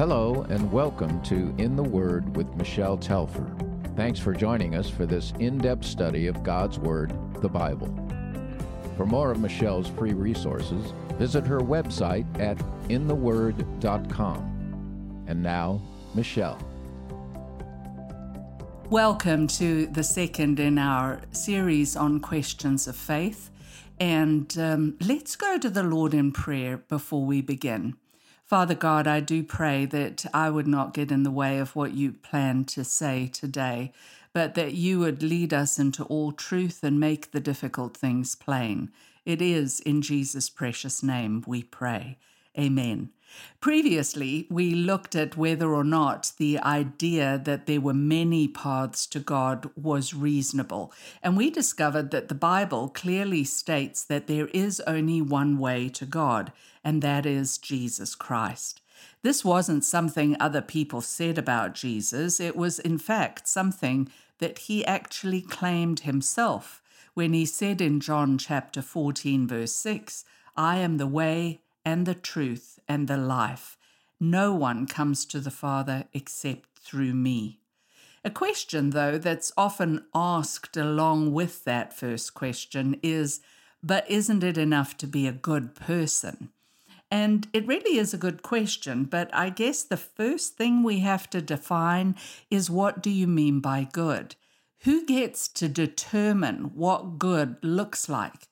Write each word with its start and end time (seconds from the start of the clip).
Hello, 0.00 0.46
and 0.48 0.72
welcome 0.72 1.20
to 1.24 1.54
In 1.58 1.76
the 1.76 1.82
Word 1.82 2.34
with 2.34 2.48
Michele 2.56 2.96
Telfer. 2.96 3.54
Thanks 3.96 4.18
for 4.18 4.32
joining 4.32 4.74
us 4.74 4.88
for 4.88 5.04
this 5.04 5.34
in 5.38 5.58
depth 5.58 5.84
study 5.84 6.26
of 6.26 6.42
God's 6.42 6.78
Word, 6.78 7.12
the 7.42 7.50
Bible. 7.50 7.94
For 8.96 9.04
more 9.04 9.30
of 9.30 9.40
Michele's 9.40 9.88
free 9.88 10.14
resources, 10.14 10.94
visit 11.18 11.46
her 11.46 11.60
website 11.60 12.24
at 12.40 12.58
intheword.com. 12.88 14.38
And 15.26 15.42
now, 15.42 15.82
Michele. 16.14 16.58
Welcome 18.88 19.48
to 19.48 19.86
the 19.88 20.02
second 20.02 20.60
in 20.60 20.78
our 20.78 21.20
series 21.32 21.94
on 21.94 22.20
questions 22.20 22.88
of 22.88 22.96
faith. 22.96 23.50
And 23.98 24.56
um, 24.56 24.96
let's 25.06 25.36
go 25.36 25.58
to 25.58 25.68
the 25.68 25.82
Lord 25.82 26.14
in 26.14 26.32
prayer 26.32 26.78
before 26.78 27.26
we 27.26 27.42
begin. 27.42 27.99
Father 28.50 28.74
God, 28.74 29.06
I 29.06 29.20
do 29.20 29.44
pray 29.44 29.86
that 29.86 30.26
I 30.34 30.50
would 30.50 30.66
not 30.66 30.92
get 30.92 31.12
in 31.12 31.22
the 31.22 31.30
way 31.30 31.58
of 31.58 31.76
what 31.76 31.92
you 31.92 32.10
plan 32.10 32.64
to 32.64 32.82
say 32.82 33.28
today, 33.28 33.92
but 34.32 34.56
that 34.56 34.74
you 34.74 34.98
would 34.98 35.22
lead 35.22 35.54
us 35.54 35.78
into 35.78 36.02
all 36.06 36.32
truth 36.32 36.82
and 36.82 36.98
make 36.98 37.30
the 37.30 37.38
difficult 37.38 37.96
things 37.96 38.34
plain. 38.34 38.90
It 39.24 39.40
is 39.40 39.78
in 39.78 40.02
Jesus' 40.02 40.50
precious 40.50 41.00
name 41.00 41.44
we 41.46 41.62
pray. 41.62 42.18
Amen. 42.58 43.10
Previously, 43.60 44.46
we 44.50 44.74
looked 44.74 45.14
at 45.14 45.36
whether 45.36 45.74
or 45.74 45.84
not 45.84 46.32
the 46.38 46.58
idea 46.60 47.40
that 47.44 47.66
there 47.66 47.80
were 47.80 47.94
many 47.94 48.48
paths 48.48 49.06
to 49.06 49.20
God 49.20 49.70
was 49.76 50.14
reasonable, 50.14 50.92
and 51.22 51.36
we 51.36 51.50
discovered 51.50 52.10
that 52.10 52.28
the 52.28 52.34
Bible 52.34 52.88
clearly 52.88 53.44
states 53.44 54.02
that 54.04 54.26
there 54.26 54.48
is 54.48 54.80
only 54.86 55.20
one 55.20 55.58
way 55.58 55.88
to 55.90 56.06
God, 56.06 56.52
and 56.82 57.02
that 57.02 57.26
is 57.26 57.58
Jesus 57.58 58.14
Christ. 58.14 58.80
This 59.22 59.44
wasn't 59.44 59.84
something 59.84 60.36
other 60.38 60.62
people 60.62 61.00
said 61.00 61.38
about 61.38 61.74
Jesus, 61.74 62.40
it 62.40 62.56
was, 62.56 62.78
in 62.78 62.98
fact, 62.98 63.46
something 63.46 64.10
that 64.38 64.60
he 64.60 64.84
actually 64.86 65.42
claimed 65.42 66.00
himself 66.00 66.82
when 67.14 67.32
he 67.32 67.44
said 67.44 67.80
in 67.80 68.00
John 68.00 68.38
chapter 68.38 68.82
14, 68.82 69.46
verse 69.46 69.72
6, 69.72 70.24
I 70.56 70.78
am 70.78 70.96
the 70.96 71.06
way 71.06 71.60
and 71.84 72.06
the 72.06 72.14
truth 72.14 72.78
and 72.88 73.08
the 73.08 73.16
life. 73.16 73.76
No 74.18 74.54
one 74.54 74.86
comes 74.86 75.24
to 75.26 75.40
the 75.40 75.50
Father 75.50 76.04
except 76.12 76.78
through 76.78 77.14
me. 77.14 77.60
A 78.22 78.30
question, 78.30 78.90
though, 78.90 79.16
that's 79.16 79.52
often 79.56 80.04
asked 80.14 80.76
along 80.76 81.32
with 81.32 81.64
that 81.64 81.96
first 81.96 82.34
question 82.34 83.00
is 83.02 83.40
But 83.82 84.10
isn't 84.10 84.44
it 84.44 84.58
enough 84.58 84.96
to 84.98 85.06
be 85.06 85.26
a 85.26 85.32
good 85.32 85.74
person? 85.74 86.50
And 87.10 87.48
it 87.52 87.66
really 87.66 87.98
is 87.98 88.14
a 88.14 88.18
good 88.18 88.42
question, 88.42 89.04
but 89.04 89.34
I 89.34 89.50
guess 89.50 89.82
the 89.82 89.96
first 89.96 90.56
thing 90.56 90.82
we 90.82 91.00
have 91.00 91.28
to 91.30 91.40
define 91.40 92.14
is 92.50 92.70
what 92.70 93.02
do 93.02 93.10
you 93.10 93.26
mean 93.26 93.60
by 93.60 93.88
good? 93.90 94.36
Who 94.80 95.04
gets 95.04 95.48
to 95.48 95.68
determine 95.68 96.72
what 96.74 97.18
good 97.18 97.56
looks 97.62 98.08
like? 98.08 98.49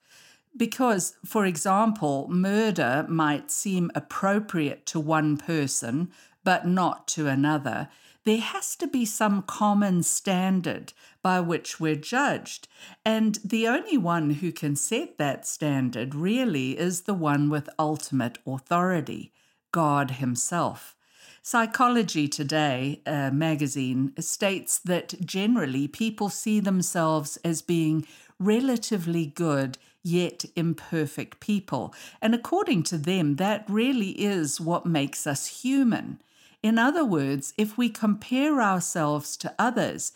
Because, 0.58 1.14
for 1.24 1.46
example, 1.46 2.26
murder 2.28 3.06
might 3.08 3.50
seem 3.50 3.90
appropriate 3.94 4.84
to 4.86 5.00
one 5.00 5.38
person, 5.38 6.10
but 6.44 6.66
not 6.66 7.08
to 7.08 7.28
another. 7.28 7.88
There 8.24 8.40
has 8.40 8.76
to 8.76 8.86
be 8.86 9.06
some 9.06 9.42
common 9.42 10.02
standard 10.02 10.92
by 11.22 11.40
which 11.40 11.80
we're 11.80 11.94
judged. 11.94 12.68
And 13.04 13.38
the 13.42 13.66
only 13.68 13.96
one 13.96 14.30
who 14.30 14.52
can 14.52 14.76
set 14.76 15.16
that 15.16 15.46
standard 15.46 16.14
really 16.14 16.78
is 16.78 17.02
the 17.02 17.14
one 17.14 17.48
with 17.48 17.70
ultimate 17.78 18.38
authority 18.46 19.32
God 19.72 20.12
Himself. 20.12 20.97
Psychology 21.42 22.28
Today 22.28 23.00
magazine 23.06 24.12
states 24.18 24.78
that 24.80 25.14
generally 25.24 25.88
people 25.88 26.28
see 26.28 26.60
themselves 26.60 27.38
as 27.44 27.62
being 27.62 28.06
relatively 28.38 29.24
good 29.24 29.78
yet 30.12 30.44
imperfect 30.56 31.41
people. 31.41 31.94
And 32.20 32.34
according 32.34 32.82
to 32.84 32.98
them, 32.98 33.36
that 33.36 33.64
really 33.69 34.10
is 34.10 34.60
what 34.60 34.86
makes 34.86 35.26
us 35.26 35.62
human. 35.62 36.20
In 36.62 36.78
other 36.78 37.04
words, 37.04 37.54
if 37.56 37.78
we 37.78 37.88
compare 37.88 38.60
ourselves 38.60 39.36
to 39.38 39.54
others, 39.58 40.12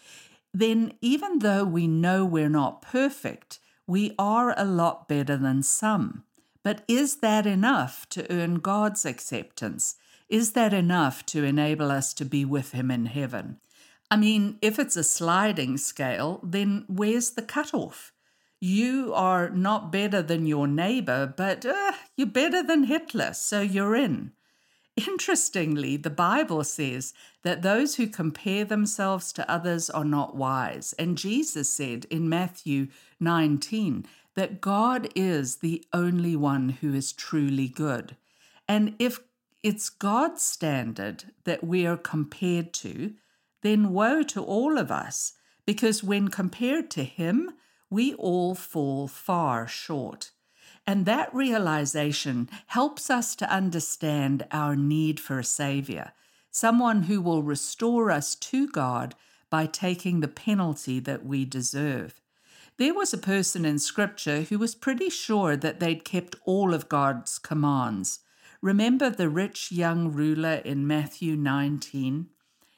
then 0.53 0.93
even 1.01 1.39
though 1.39 1.65
we 1.65 1.87
know 1.87 2.25
we're 2.25 2.49
not 2.49 2.83
perfect, 2.83 3.59
we 3.87 4.15
are 4.19 4.55
a 4.57 4.65
lot 4.65 5.09
better 5.09 5.37
than 5.37 5.63
some. 5.63 6.25
But 6.63 6.85
is 6.87 7.17
that 7.17 7.47
enough 7.47 8.09
to 8.11 8.31
earn 8.31 8.57
God's 8.57 9.05
acceptance? 9.05 9.97
Is 10.29 10.53
that 10.53 10.73
enough 10.73 11.27
to 11.27 11.45
enable 11.45 11.91
us 11.91 12.15
to 12.15 12.25
be 12.25 12.45
with 12.45 12.73
Him 12.73 12.91
in 12.91 13.07
heaven? 13.07 13.59
I 14.11 14.17
mean, 14.17 14.59
if 14.63 14.79
it's 14.79 14.97
a 14.97 15.05
sliding 15.05 15.77
scale, 15.79 16.41
then 16.43 16.85
where's 16.87 17.31
the 17.31 17.43
cutoff? 17.43 18.12
You 18.65 19.13
are 19.13 19.51
not 19.51 19.91
better 19.91 20.23
than 20.23 20.47
your 20.47 20.69
neighbor, 20.69 21.35
but 21.37 21.67
uh, 21.67 21.95
you're 22.17 22.29
better 22.29 22.63
than 22.63 22.85
Hitler, 22.85 23.33
so 23.33 23.61
you're 23.61 23.97
in. 23.97 24.35
Interestingly, 24.97 25.97
the 25.97 26.11
Bible 26.11 26.63
says 26.63 27.13
that 27.43 27.63
those 27.63 27.97
who 27.97 28.07
compare 28.07 28.65
themselves 28.65 29.33
to 29.33 29.51
others 29.51 29.91
are 29.91 30.05
not 30.05 30.37
wise. 30.37 30.93
And 30.97 31.19
Jesus 31.19 31.69
said 31.71 32.05
in 32.05 32.29
Matthew 32.29 32.87
19 33.19 34.07
that 34.37 34.61
God 34.61 35.09
is 35.17 35.57
the 35.57 35.85
only 35.93 36.37
one 36.37 36.69
who 36.69 36.95
is 36.95 37.13
truly 37.13 37.67
good. 37.67 38.17
And 38.69 38.95
if 39.01 39.19
it's 39.65 39.91
God's 39.91 40.43
standard 40.43 41.25
that 41.43 41.65
we 41.65 41.85
are 41.85 41.97
compared 41.97 42.73
to, 42.75 43.15
then 43.63 43.93
woe 43.93 44.23
to 44.23 44.41
all 44.41 44.79
of 44.79 44.93
us, 44.93 45.33
because 45.67 46.05
when 46.05 46.29
compared 46.29 46.93
to 46.93 47.03
Him, 47.03 47.51
we 47.93 48.15
all 48.15 48.55
fall 48.55 49.07
far 49.07 49.69
short. 49.69 50.31
And 50.87 51.05
that 51.05 51.33
realization 51.35 52.49
helps 52.69 53.11
us 53.11 53.37
to 53.37 53.53
understand 53.53 54.47
our 54.51 54.75
need 54.75 55.21
for 55.21 55.39
a 55.39 55.45
Savior, 55.45 56.13
someone 56.51 57.03
who 57.03 57.21
will 57.21 57.43
restore 57.43 58.11
us 58.11 58.35
to 58.35 58.67
God 58.67 59.15
by 59.51 59.67
taking 59.67 60.21
the 60.21 60.29
penalty 60.29 60.99
that 61.01 61.27
we 61.27 61.45
deserve. 61.45 62.21
There 62.79 62.95
was 62.95 63.13
a 63.13 63.19
person 63.19 63.67
in 63.67 63.79
Scripture 63.79 64.41
who 64.43 64.59
was 64.59 64.75
pretty 64.75 65.11
sure 65.11 65.55
that 65.57 65.79
they'd 65.79 66.05
kept 66.05 66.37
all 66.47 66.73
of 66.73 66.89
God's 66.89 67.39
commands. 67.39 68.21
Remember 68.63 69.11
the 69.11 69.29
rich 69.29 69.71
young 69.71 70.11
ruler 70.11 70.63
in 70.65 70.87
Matthew 70.87 71.37
19? 71.37 72.31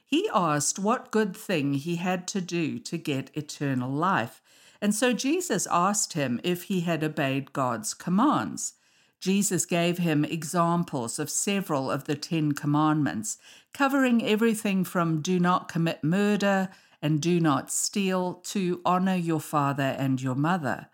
He 0.05 0.29
asked 0.35 0.79
what 0.79 1.11
good 1.11 1.37
thing 1.37 1.75
he 1.75 1.97
had 1.97 2.27
to 2.29 2.41
do 2.41 2.79
to 2.81 2.99
get 2.99 3.31
eternal 3.35 3.91
life. 3.91 4.43
And 4.85 4.95
so 4.95 5.15
Jesus 5.15 5.67
asked 5.71 6.13
him 6.13 6.43
if 6.45 6.65
he 6.65 6.81
had 6.83 7.03
obeyed 7.03 7.55
God's 7.55 7.95
commands. 7.95 8.75
Jesus 9.19 9.65
gave 9.65 9.97
him 9.97 10.27
examples 10.27 11.19
of 11.19 11.31
several 11.31 11.91
of 11.91 12.05
the 12.05 12.15
Ten 12.15 12.53
Commandments, 12.53 13.39
covering 13.73 14.23
everything 14.23 14.85
from 14.85 15.23
do 15.23 15.41
not 15.41 15.69
commit 15.69 16.05
murder 16.05 16.69
and 17.01 17.23
do 17.23 17.41
not 17.41 17.73
steal 17.73 18.35
to 18.45 18.83
honor 18.85 19.15
your 19.15 19.41
father 19.41 19.97
and 19.99 20.21
your 20.21 20.35
mother. 20.35 20.89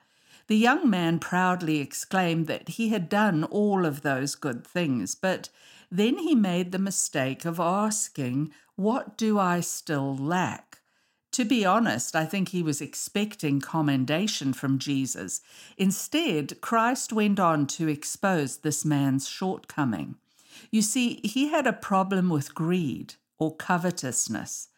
The 0.47 0.57
young 0.57 0.89
man 0.89 1.19
proudly 1.19 1.81
exclaimed 1.81 2.47
that 2.47 2.69
he 2.69 2.91
had 2.91 3.09
done 3.09 3.43
all 3.43 3.85
of 3.85 4.03
those 4.03 4.37
good 4.37 4.65
things, 4.65 5.17
but 5.17 5.49
then 5.91 6.19
he 6.19 6.37
made 6.37 6.71
the 6.71 6.79
mistake 6.79 7.45
of 7.45 7.59
asking, 7.59 8.53
What 8.77 9.19
do 9.19 9.37
I 9.41 9.59
still 9.59 10.17
lack? 10.17 10.70
To 11.33 11.45
be 11.45 11.65
honest, 11.65 12.17
I 12.17 12.25
think 12.25 12.49
he 12.49 12.63
was 12.63 12.81
expecting 12.81 13.61
commendation 13.61 14.53
from 14.53 14.79
Jesus. 14.79 15.41
Instead, 15.79 16.61
Christ 16.61 17.13
went 17.13 17.39
on 17.39 17.67
to 17.69 17.89
expose 17.89 18.59
this 18.59 18.85
man's 18.85 19.29
shortcoming. 19.29 20.17
You 20.71 20.83
see, 20.83 21.21
he 21.23 21.49
had 21.49 21.67
a 21.67 21.73
problem 21.73 22.29
with 22.31 22.55
greed 22.55 23.15
or 23.39 23.55
covetousness. 23.55 24.69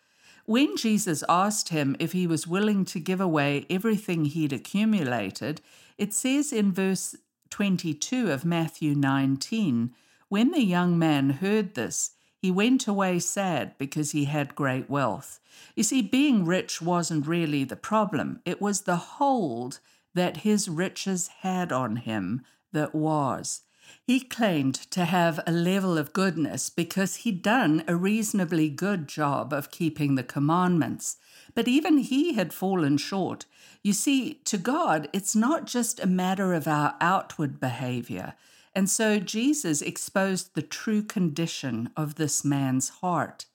When 0.44 0.76
Jesus 0.76 1.24
asked 1.28 1.70
him 1.70 1.96
if 1.98 2.12
he 2.12 2.26
was 2.26 2.46
willing 2.46 2.84
to 2.86 3.00
give 3.00 3.20
away 3.20 3.64
everything 3.70 4.26
he'd 4.26 4.52
accumulated, 4.52 5.60
it 5.96 6.12
says 6.12 6.52
in 6.52 6.72
verse 6.72 7.16
22 7.50 8.30
of 8.30 8.44
Matthew 8.44 8.94
19 8.94 9.94
When 10.28 10.50
the 10.50 10.64
young 10.64 10.98
man 10.98 11.30
heard 11.30 11.74
this, 11.74 12.10
he 12.42 12.50
went 12.50 12.88
away 12.88 13.20
sad 13.20 13.78
because 13.78 14.10
he 14.10 14.24
had 14.24 14.56
great 14.56 14.90
wealth. 14.90 15.38
You 15.76 15.84
see, 15.84 16.02
being 16.02 16.44
rich 16.44 16.82
wasn't 16.82 17.28
really 17.28 17.62
the 17.62 17.76
problem, 17.76 18.40
it 18.44 18.60
was 18.60 18.80
the 18.80 18.96
hold 18.96 19.78
that 20.12 20.38
his 20.38 20.68
riches 20.68 21.28
had 21.42 21.70
on 21.70 21.96
him 21.96 22.42
that 22.72 22.96
was. 22.96 23.62
He 24.04 24.18
claimed 24.18 24.74
to 24.90 25.04
have 25.04 25.38
a 25.46 25.52
level 25.52 25.96
of 25.96 26.12
goodness 26.12 26.68
because 26.68 27.16
he'd 27.16 27.42
done 27.42 27.84
a 27.86 27.94
reasonably 27.94 28.68
good 28.68 29.06
job 29.06 29.52
of 29.52 29.70
keeping 29.70 30.16
the 30.16 30.24
commandments. 30.24 31.18
But 31.54 31.68
even 31.68 31.98
he 31.98 32.32
had 32.32 32.52
fallen 32.52 32.96
short. 32.96 33.46
You 33.84 33.92
see, 33.92 34.34
to 34.46 34.58
God, 34.58 35.08
it's 35.12 35.36
not 35.36 35.66
just 35.66 36.00
a 36.00 36.08
matter 36.08 36.54
of 36.54 36.66
our 36.66 36.96
outward 37.00 37.60
behavior. 37.60 38.34
And 38.74 38.88
so 38.88 39.18
Jesus 39.18 39.82
exposed 39.82 40.54
the 40.54 40.62
true 40.62 41.02
condition 41.02 41.90
of 41.96 42.14
this 42.14 42.44
man's 42.44 42.88
heart. 42.88 43.46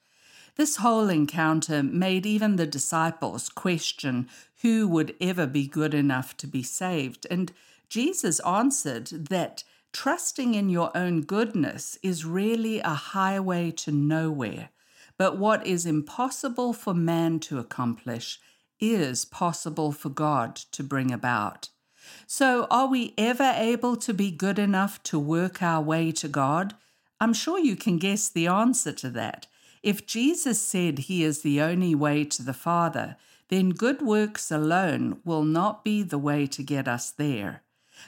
This 0.55 0.77
whole 0.77 1.09
encounter 1.09 1.83
made 1.83 2.25
even 2.25 2.55
the 2.55 2.67
disciples 2.67 3.49
question 3.49 4.27
who 4.61 4.87
would 4.87 5.15
ever 5.21 5.45
be 5.45 5.67
good 5.67 5.93
enough 5.93 6.35
to 6.37 6.47
be 6.47 6.63
saved. 6.63 7.27
And 7.29 7.51
Jesus 7.89 8.39
answered 8.39 9.07
that 9.29 9.63
trusting 9.93 10.55
in 10.55 10.69
your 10.69 10.95
own 10.95 11.21
goodness 11.21 11.97
is 12.03 12.25
really 12.25 12.79
a 12.79 12.89
highway 12.89 13.71
to 13.71 13.91
nowhere. 13.91 14.69
But 15.17 15.37
what 15.37 15.65
is 15.65 15.85
impossible 15.85 16.73
for 16.73 16.93
man 16.93 17.39
to 17.41 17.59
accomplish 17.59 18.39
is 18.79 19.25
possible 19.25 19.91
for 19.91 20.09
God 20.09 20.55
to 20.55 20.83
bring 20.83 21.11
about. 21.11 21.69
So, 22.25 22.68
are 22.69 22.88
we 22.88 23.13
ever 23.18 23.54
able 23.56 23.95
to 23.98 24.13
be 24.13 24.31
good 24.31 24.59
enough 24.59 25.01
to 25.04 25.19
work 25.19 25.62
our 25.62 25.81
way 25.81 26.12
to 26.13 26.27
God? 26.27 26.75
I'm 27.19 27.33
sure 27.33 27.59
you 27.59 27.75
can 27.75 27.98
guess 27.98 28.30
the 28.30 28.48
answer 28.48 28.92
to 28.94 29.09
that. 29.12 29.48
If 29.83 30.06
Jesus 30.06 30.62
said 30.62 31.00
he 31.00 31.24
is 31.24 31.42
the 31.42 31.62
only 31.62 31.95
way 31.95 32.25
to 32.25 32.44
the 32.44 32.54
Father, 32.54 33.15
then 33.50 33.69
good 33.69 34.01
works 34.01 34.51
alone 34.51 35.19
will 35.24 35.44
not 35.44 35.83
be 35.83 36.04
the 36.04 36.18
way 36.18 36.45
to 36.48 36.63
get 36.63 36.88
us 36.88 37.12
there. 37.12 37.63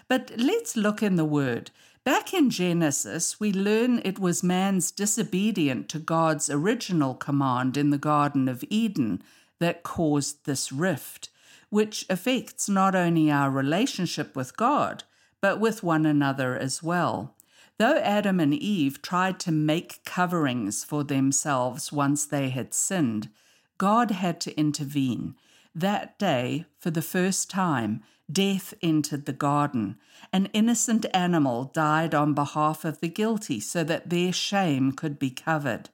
But 0.08 0.32
let's 0.38 0.76
look 0.76 1.02
in 1.02 1.16
the 1.16 1.26
Word. 1.26 1.72
Back 2.04 2.34
in 2.34 2.50
Genesis, 2.50 3.40
we 3.40 3.52
learn 3.52 4.02
it 4.04 4.20
was 4.20 4.44
man's 4.44 4.92
disobedience 4.92 5.88
to 5.92 6.00
God's 6.00 6.50
original 6.50 7.14
command 7.14 7.78
in 7.78 7.90
the 7.90 7.98
Garden 7.98 8.48
of 8.48 8.64
Eden 8.70 9.22
that 9.60 9.84
caused 9.84 10.46
this 10.46 10.72
rift, 10.72 11.30
which 11.70 12.06
affects 12.10 12.68
not 12.68 12.96
only 12.96 13.32
our 13.32 13.50
relationship 13.50 14.36
with 14.36 14.58
God, 14.58 15.04
but 15.42 15.60
with 15.60 15.84
one 15.84 16.06
another 16.06 16.58
as 16.58 16.84
well. 16.84 17.36
Though 17.78 17.98
Adam 17.98 18.40
and 18.40 18.54
Eve 18.54 19.02
tried 19.02 19.40
to 19.42 19.52
make 19.52 20.04
coverings 20.04 20.84
for 20.84 21.04
themselves 21.04 21.92
once 21.92 22.26
they 22.26 22.50
had 22.50 22.74
sinned, 22.74 23.30
God 23.78 24.12
had 24.12 24.42
to 24.42 24.58
intervene. 24.60 25.36
That 25.74 26.20
day, 26.20 26.66
for 26.78 26.92
the 26.92 27.02
first 27.02 27.50
time, 27.50 28.04
death 28.30 28.74
entered 28.82 29.26
the 29.26 29.34
garden. 29.34 29.98
An 30.34 30.48
innocent 30.48 31.06
animal 31.14 31.72
died 31.74 32.14
on 32.14 32.34
behalf 32.34 32.84
of 32.84 33.00
the 33.00 33.08
guilty 33.08 33.60
so 33.60 33.84
that 33.86 34.10
their 34.10 34.34
shame 34.34 34.92
could 34.92 35.18
be 35.18 35.30
covered. 35.30 35.90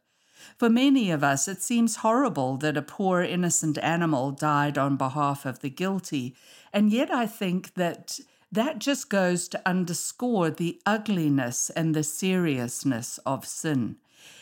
For 0.58 0.70
many 0.70 1.12
of 1.12 1.24
us, 1.24 1.48
it 1.48 1.62
seems 1.62 1.98
horrible 1.98 2.58
that 2.58 2.78
a 2.78 2.82
poor 2.82 3.22
innocent 3.22 3.78
animal 3.80 4.32
died 4.32 4.78
on 4.78 4.98
behalf 4.98 5.46
of 5.46 5.60
the 5.60 5.70
guilty, 5.70 6.36
and 6.72 6.92
yet 6.92 7.12
I 7.12 7.26
think 7.28 7.74
that 7.74 8.20
that 8.52 8.80
just 8.80 9.10
goes 9.10 9.48
to 9.50 9.62
underscore 9.66 10.50
the 10.50 10.80
ugliness 10.86 11.70
and 11.72 11.94
the 11.94 12.04
seriousness 12.04 13.20
of 13.26 13.46
sin. 13.46 13.98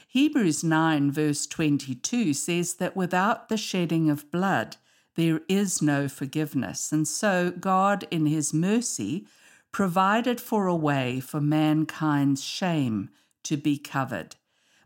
Hebrews 0.08 0.64
9, 0.64 1.12
verse 1.12 1.48
22 1.48 2.34
says 2.34 2.76
that 2.76 2.96
without 2.96 3.50
the 3.50 3.58
shedding 3.58 4.12
of 4.12 4.30
blood, 4.30 4.78
there 5.16 5.42
is 5.48 5.82
no 5.82 6.08
forgiveness. 6.08 6.92
And 6.92 7.08
so 7.08 7.52
God, 7.52 8.08
in 8.12 8.28
His 8.28 8.54
mercy, 8.54 9.26
provided 9.72 10.40
for 10.40 10.68
a 10.68 10.76
way 10.76 11.20
for 11.20 11.42
mankind's 11.42 12.44
shame 12.44 13.10
to 13.44 13.58
be 13.58 13.78
covered. 13.78 14.36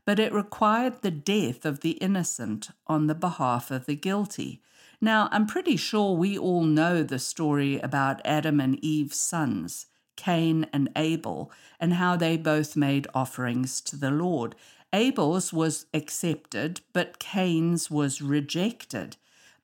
But 0.08 0.20
it 0.20 0.32
required 0.32 1.02
the 1.02 1.12
death 1.12 1.66
of 1.66 1.82
the 1.82 1.92
innocent 1.92 2.70
on 2.88 3.08
the 3.08 3.14
behalf 3.14 3.72
of 3.72 3.88
the 3.88 3.96
guilty. 3.96 4.62
Now, 5.02 5.28
I'm 5.34 5.46
pretty 5.46 5.76
sure 5.76 6.16
we 6.16 6.38
all 6.38 6.64
know 6.64 7.04
the 7.04 7.20
story 7.20 7.78
about 7.82 8.22
Adam 8.24 8.62
and 8.62 8.82
Eve's 8.82 9.18
sons, 9.18 9.88
Cain 10.16 10.66
and 10.72 10.88
Abel, 10.96 11.52
and 11.78 11.96
how 11.96 12.16
they 12.16 12.38
both 12.38 12.78
made 12.78 13.08
offerings 13.14 13.82
to 13.82 13.98
the 13.98 14.10
Lord. 14.10 14.56
Abel's 14.94 15.52
was 15.52 15.88
accepted, 15.94 16.80
but 16.94 17.20
Cain's 17.20 17.92
was 17.92 18.22
rejected. 18.22 19.18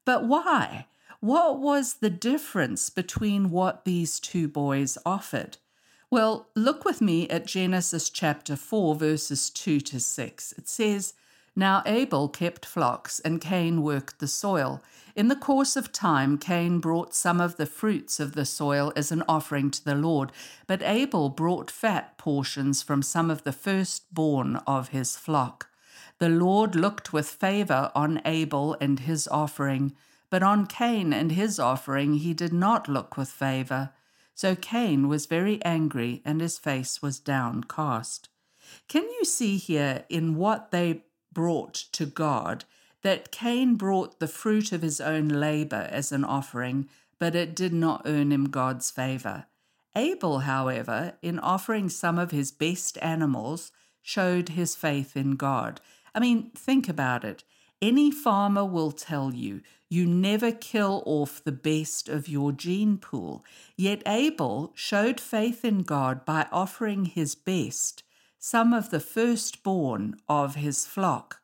But 0.04 0.28
why? 0.28 0.88
What 1.22 1.60
was 1.60 1.94
the 1.94 2.10
difference 2.10 2.90
between 2.90 3.50
what 3.50 3.86
these 3.86 4.20
two 4.20 4.50
boys 4.50 4.98
offered? 5.06 5.58
Well, 6.14 6.46
look 6.54 6.86
with 6.86 7.02
me 7.02 7.28
at 7.30 7.48
Genesis 7.48 8.08
chapter 8.08 8.56
4, 8.56 8.94
verses 8.94 9.50
2 9.50 9.80
to 9.80 10.00
6. 10.00 10.54
It 10.60 10.68
says, 10.68 11.16
now 11.56 11.82
Abel 11.88 12.30
kept 12.30 12.68
flocks, 12.68 13.20
and 13.22 13.42
Cain 13.42 13.82
worked 13.82 14.20
the 14.20 14.28
soil. 14.28 14.84
In 15.16 15.28
the 15.28 15.36
course 15.36 15.76
of 15.76 15.92
time, 15.92 16.38
Cain 16.38 16.78
brought 16.78 17.16
some 17.16 17.42
of 17.42 17.58
the 17.58 17.66
fruits 17.66 18.20
of 18.20 18.34
the 18.34 18.46
soil 18.46 18.94
as 18.96 19.12
an 19.12 19.24
offering 19.28 19.72
to 19.72 19.84
the 19.84 19.96
Lord, 19.96 20.32
but 20.68 20.84
Abel 20.84 21.30
brought 21.30 21.72
fat 21.72 22.16
portions 22.20 22.84
from 22.84 23.02
some 23.02 23.32
of 23.32 23.44
the 23.44 23.52
firstborn 23.52 24.58
of 24.68 24.90
his 24.90 25.18
flock. 25.18 25.70
The 26.20 26.30
Lord 26.30 26.76
looked 26.76 27.12
with 27.12 27.28
favor 27.28 27.92
on 27.96 28.22
Abel 28.24 28.78
and 28.80 29.00
his 29.00 29.28
offering, 29.30 29.96
but 30.30 30.44
on 30.44 30.68
Cain 30.68 31.12
and 31.12 31.32
his 31.32 31.58
offering 31.58 32.14
he 32.20 32.36
did 32.36 32.54
not 32.54 32.88
look 32.88 33.18
with 33.18 33.30
favor. 33.30 33.90
So 34.36 34.56
Cain 34.56 35.08
was 35.08 35.26
very 35.26 35.64
angry, 35.64 36.22
and 36.26 36.42
his 36.42 36.58
face 36.58 37.02
was 37.02 37.20
downcast. 37.20 38.30
Can 38.88 39.04
you 39.04 39.26
see 39.26 39.58
here 39.58 40.06
in 40.10 40.36
what 40.36 40.72
they 40.72 41.04
brought 41.34 41.74
to 41.94 42.06
God, 42.06 42.66
that 43.02 43.32
Cain 43.32 43.76
brought 43.76 44.20
the 44.20 44.28
fruit 44.28 44.72
of 44.72 44.82
his 44.82 45.02
own 45.02 45.28
labor 45.28 45.88
as 45.92 46.12
an 46.12 46.24
offering, 46.24 46.88
but 47.20 47.36
it 47.36 47.56
did 47.56 47.74
not 47.74 48.04
earn 48.06 48.32
him 48.32 48.46
God's 48.46 48.90
favor. 48.90 49.46
Abel, 49.96 50.40
however, 50.40 51.14
in 51.22 51.38
offering 51.40 51.90
some 51.90 52.18
of 52.18 52.32
his 52.32 52.52
best 52.52 52.98
animals, 53.02 53.72
showed 54.02 54.50
his 54.50 54.76
faith 54.76 55.16
in 55.16 55.36
God. 55.36 55.80
I 56.16 56.20
mean, 56.20 56.52
think 56.56 56.90
about 56.90 57.24
it. 57.24 57.44
Any 57.82 58.12
farmer 58.12 58.66
will 58.66 58.92
tell 58.92 59.34
you 59.34 59.62
you 59.94 60.08
never 60.08 60.52
kill 60.52 61.04
off 61.06 61.44
the 61.44 61.52
best 61.52 62.10
of 62.10 62.28
your 62.28 62.52
gene 62.52 62.98
pool. 62.98 63.46
Yet 63.78 64.02
Abel 64.08 64.72
showed 64.74 65.20
faith 65.20 65.64
in 65.64 65.84
God 65.84 66.26
by 66.26 66.48
offering 66.52 67.06
his 67.06 67.36
best 67.36 68.02
some 68.40 68.74
of 68.74 68.90
the 68.90 69.00
firstborn 69.00 70.16
of 70.28 70.56
his 70.56 70.88
flock. 70.88 71.42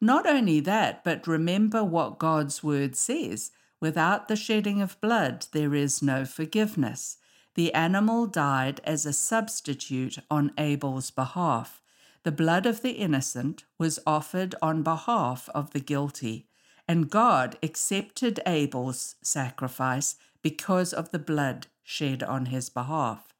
Not 0.00 0.26
only 0.26 0.58
that, 0.58 1.04
but 1.04 1.28
remember 1.28 1.84
what 1.84 2.18
God's 2.18 2.60
word 2.64 2.96
says 2.96 3.52
without 3.80 4.26
the 4.26 4.36
shedding 4.36 4.82
of 4.82 5.00
blood, 5.00 5.46
there 5.52 5.74
is 5.74 6.02
no 6.02 6.24
forgiveness. 6.24 7.18
The 7.54 7.72
animal 7.72 8.26
died 8.26 8.80
as 8.82 9.06
a 9.06 9.12
substitute 9.12 10.18
on 10.28 10.50
Abel's 10.58 11.12
behalf. 11.12 11.80
The 12.24 12.32
blood 12.32 12.66
of 12.66 12.82
the 12.82 12.92
innocent 12.92 13.64
was 13.78 14.00
offered 14.04 14.56
on 14.60 14.82
behalf 14.82 15.48
of 15.54 15.70
the 15.70 15.80
guilty, 15.80 16.48
and 16.88 17.10
God 17.10 17.56
accepted 17.62 18.40
Abel's 18.46 19.16
sacrifice 19.22 20.16
because 20.42 20.92
of 20.92 21.10
the 21.10 21.18
blood 21.18 21.68
shed 21.82 22.22
on 22.22 22.46
his 22.46 22.68
behalf. 22.68 23.32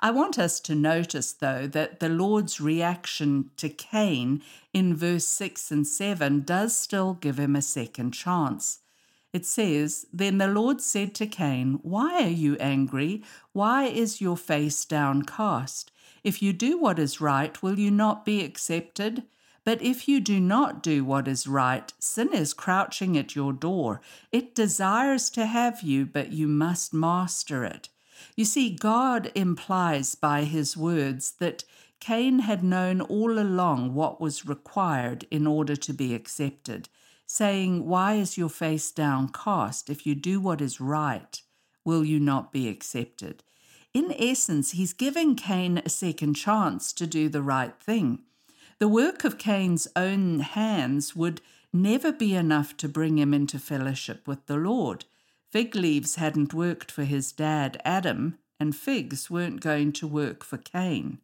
I 0.00 0.10
want 0.10 0.38
us 0.38 0.60
to 0.60 0.74
notice, 0.74 1.32
though, 1.32 1.66
that 1.68 2.00
the 2.00 2.08
Lord's 2.08 2.60
reaction 2.60 3.50
to 3.58 3.68
Cain 3.68 4.42
in 4.72 4.96
verse 4.96 5.26
6 5.26 5.70
and 5.70 5.86
7 5.86 6.42
does 6.42 6.76
still 6.76 7.14
give 7.14 7.38
him 7.38 7.54
a 7.54 7.62
second 7.62 8.12
chance. 8.12 8.80
It 9.32 9.44
says, 9.44 10.06
Then 10.12 10.38
the 10.38 10.46
Lord 10.46 10.80
said 10.80 11.14
to 11.16 11.26
Cain, 11.26 11.80
Why 11.82 12.22
are 12.22 12.28
you 12.28 12.56
angry? 12.58 13.22
Why 13.52 13.84
is 13.84 14.20
your 14.20 14.36
face 14.36 14.84
downcast? 14.84 15.90
If 16.22 16.40
you 16.40 16.52
do 16.52 16.78
what 16.78 16.98
is 16.98 17.20
right, 17.20 17.60
will 17.62 17.78
you 17.78 17.90
not 17.90 18.24
be 18.24 18.44
accepted? 18.44 19.24
But 19.64 19.80
if 19.80 20.06
you 20.06 20.20
do 20.20 20.40
not 20.40 20.82
do 20.82 21.04
what 21.04 21.26
is 21.26 21.46
right, 21.46 21.90
sin 21.98 22.34
is 22.34 22.52
crouching 22.52 23.16
at 23.16 23.34
your 23.34 23.52
door. 23.52 24.02
It 24.30 24.54
desires 24.54 25.30
to 25.30 25.46
have 25.46 25.82
you, 25.82 26.04
but 26.04 26.32
you 26.32 26.46
must 26.46 26.92
master 26.92 27.64
it. 27.64 27.88
You 28.36 28.44
see, 28.44 28.70
God 28.70 29.32
implies 29.34 30.14
by 30.14 30.44
his 30.44 30.76
words 30.76 31.32
that 31.38 31.64
Cain 31.98 32.40
had 32.40 32.62
known 32.62 33.00
all 33.00 33.38
along 33.38 33.94
what 33.94 34.20
was 34.20 34.44
required 34.44 35.26
in 35.30 35.46
order 35.46 35.74
to 35.76 35.94
be 35.94 36.14
accepted, 36.14 36.90
saying, 37.26 37.86
Why 37.86 38.14
is 38.14 38.36
your 38.36 38.50
face 38.50 38.90
downcast? 38.90 39.88
If 39.88 40.06
you 40.06 40.14
do 40.14 40.40
what 40.40 40.60
is 40.60 40.80
right, 40.80 41.40
will 41.84 42.04
you 42.04 42.20
not 42.20 42.52
be 42.52 42.68
accepted? 42.68 43.42
In 43.94 44.14
essence, 44.18 44.72
he's 44.72 44.92
giving 44.92 45.36
Cain 45.36 45.78
a 45.78 45.88
second 45.88 46.34
chance 46.34 46.92
to 46.92 47.06
do 47.06 47.30
the 47.30 47.42
right 47.42 47.74
thing. 47.80 48.24
The 48.78 48.88
work 48.88 49.24
of 49.24 49.38
Cain's 49.38 49.86
own 49.94 50.40
hands 50.40 51.14
would 51.14 51.40
never 51.72 52.12
be 52.12 52.34
enough 52.34 52.76
to 52.78 52.88
bring 52.88 53.18
him 53.18 53.32
into 53.32 53.58
fellowship 53.58 54.26
with 54.26 54.46
the 54.46 54.56
Lord. 54.56 55.04
Fig 55.50 55.74
leaves 55.74 56.16
hadn't 56.16 56.52
worked 56.52 56.90
for 56.90 57.04
his 57.04 57.30
dad, 57.30 57.80
Adam, 57.84 58.38
and 58.58 58.74
figs 58.74 59.30
weren't 59.30 59.60
going 59.60 59.92
to 59.92 60.06
work 60.06 60.44
for 60.44 60.58
Cain. 60.58 61.18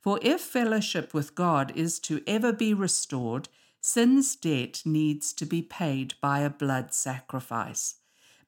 For 0.00 0.18
if 0.22 0.40
fellowship 0.40 1.14
with 1.14 1.34
God 1.34 1.72
is 1.76 1.98
to 2.00 2.22
ever 2.26 2.52
be 2.52 2.74
restored, 2.74 3.48
sin's 3.80 4.34
debt 4.34 4.82
needs 4.84 5.32
to 5.34 5.44
be 5.44 5.62
paid 5.62 6.14
by 6.20 6.40
a 6.40 6.50
blood 6.50 6.92
sacrifice. 6.92 7.96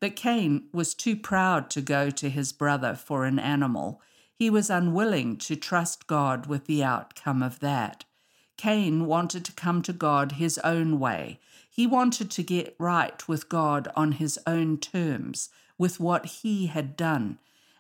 But 0.01 0.17
Cain 0.17 0.65
was 0.73 0.95
too 0.95 1.17
proud 1.17 1.71
to 1.71 1.83
go 1.83 2.11
to 2.11 2.31
his 2.31 2.53
brother 2.53 2.95
for 2.95 3.25
an 3.25 3.39
animal. 3.39 4.01
He 4.35 4.49
was 4.51 4.71
unwilling 4.71 5.37
to 5.39 5.57
trust 5.57 6.07
God 6.07 6.47
with 6.47 6.67
the 6.67 6.83
outcome 6.83 7.43
of 7.43 7.61
that. 7.61 8.05
Cain 8.61 9.07
wanted 9.07 9.43
to 9.47 9.53
come 9.53 9.81
to 9.81 9.93
God 9.95 10.33
his 10.33 10.59
own 10.59 11.01
way. 11.01 11.41
He 11.71 11.87
wanted 11.87 12.31
to 12.33 12.43
get 12.43 12.77
right 12.79 13.27
with 13.27 13.49
God 13.49 13.89
on 13.97 14.13
his 14.13 14.39
own 14.47 14.77
terms, 14.77 15.49
with 15.79 15.99
what 15.99 16.27
he 16.27 16.67
had 16.67 16.95
done. 16.95 17.39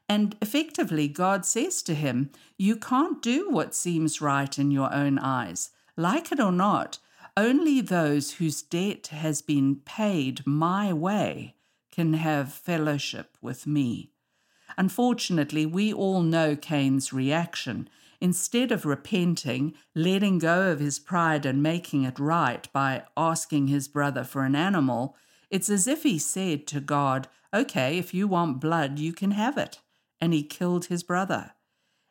And 0.08 0.38
effectively, 0.40 1.06
God 1.06 1.44
says 1.44 1.82
to 1.82 1.94
him, 1.94 2.30
You 2.56 2.76
can't 2.76 3.20
do 3.20 3.50
what 3.50 3.74
seems 3.74 4.22
right 4.22 4.58
in 4.58 4.70
your 4.70 4.90
own 4.90 5.18
eyes. 5.18 5.68
Like 5.98 6.32
it 6.32 6.40
or 6.40 6.50
not, 6.50 6.98
only 7.36 7.82
those 7.82 8.32
whose 8.32 8.62
debt 8.62 9.08
has 9.08 9.42
been 9.42 9.76
paid 9.84 10.46
my 10.46 10.94
way 10.94 11.56
can 11.92 12.14
have 12.14 12.54
fellowship 12.54 13.36
with 13.42 13.66
me. 13.66 14.12
Unfortunately, 14.78 15.66
we 15.66 15.92
all 15.92 16.22
know 16.22 16.56
Cain's 16.56 17.12
reaction. 17.12 17.86
Instead 18.20 18.70
of 18.70 18.84
repenting, 18.84 19.74
letting 19.94 20.38
go 20.38 20.70
of 20.70 20.80
his 20.80 20.98
pride 20.98 21.46
and 21.46 21.62
making 21.62 22.04
it 22.04 22.18
right 22.18 22.70
by 22.72 23.04
asking 23.16 23.68
his 23.68 23.88
brother 23.88 24.24
for 24.24 24.44
an 24.44 24.54
animal, 24.54 25.16
it's 25.48 25.70
as 25.70 25.86
if 25.86 26.02
he 26.02 26.18
said 26.18 26.66
to 26.66 26.80
God, 26.80 27.28
Okay, 27.54 27.98
if 27.98 28.12
you 28.14 28.28
want 28.28 28.60
blood, 28.60 28.98
you 28.98 29.12
can 29.12 29.32
have 29.32 29.56
it. 29.56 29.80
And 30.20 30.32
he 30.32 30.42
killed 30.42 30.86
his 30.86 31.02
brother. 31.02 31.52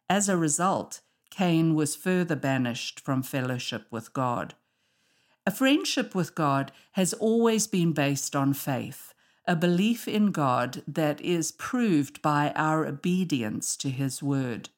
As 0.10 0.28
a 0.28 0.36
result, 0.36 1.02
Cain 1.30 1.76
was 1.76 1.96
further 1.96 2.36
banished 2.36 3.00
from 3.00 3.22
fellowship 3.22 3.86
with 3.92 4.12
God. 4.12 4.56
A 5.46 5.52
friendship 5.52 6.14
with 6.14 6.36
God 6.36 6.72
has 6.94 7.14
always 7.14 7.68
been 7.68 7.94
based 7.94 8.36
on 8.36 8.54
faith, 8.54 9.14
a 9.48 9.56
belief 9.56 10.08
in 10.08 10.32
God 10.32 10.84
that 10.88 11.22
is 11.22 11.52
proved 11.52 12.22
by 12.22 12.52
our 12.56 12.86
obedience 12.86 13.78
to 13.78 13.90
His 13.90 14.22
word. 14.22 14.70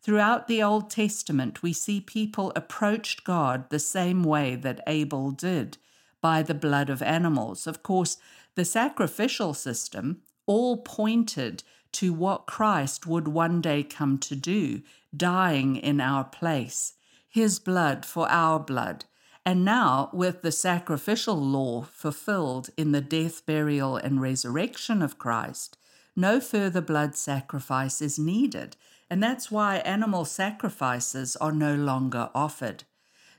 Throughout 0.00 0.46
the 0.46 0.62
Old 0.62 0.90
Testament, 0.90 1.62
we 1.62 1.72
see 1.72 2.00
people 2.00 2.52
approached 2.54 3.24
God 3.24 3.68
the 3.68 3.78
same 3.78 4.22
way 4.22 4.54
that 4.54 4.80
Abel 4.86 5.32
did, 5.32 5.78
by 6.20 6.42
the 6.42 6.54
blood 6.54 6.88
of 6.88 7.02
animals. 7.02 7.66
Of 7.66 7.82
course, 7.82 8.16
the 8.54 8.64
sacrificial 8.64 9.54
system 9.54 10.22
all 10.46 10.78
pointed 10.78 11.62
to 11.92 12.12
what 12.12 12.46
Christ 12.46 13.06
would 13.06 13.28
one 13.28 13.60
day 13.60 13.82
come 13.82 14.18
to 14.18 14.36
do, 14.36 14.82
dying 15.16 15.76
in 15.76 16.00
our 16.00 16.24
place, 16.24 16.94
his 17.28 17.58
blood 17.58 18.04
for 18.04 18.28
our 18.30 18.58
blood. 18.58 19.04
And 19.44 19.64
now, 19.64 20.10
with 20.12 20.42
the 20.42 20.52
sacrificial 20.52 21.36
law 21.36 21.82
fulfilled 21.82 22.70
in 22.76 22.92
the 22.92 23.00
death, 23.00 23.46
burial, 23.46 23.96
and 23.96 24.20
resurrection 24.20 25.02
of 25.02 25.18
Christ, 25.18 25.78
no 26.14 26.40
further 26.40 26.80
blood 26.80 27.16
sacrifice 27.16 28.02
is 28.02 28.18
needed. 28.18 28.76
And 29.10 29.22
that's 29.22 29.50
why 29.50 29.78
animal 29.78 30.24
sacrifices 30.24 31.36
are 31.36 31.52
no 31.52 31.74
longer 31.74 32.30
offered. 32.34 32.84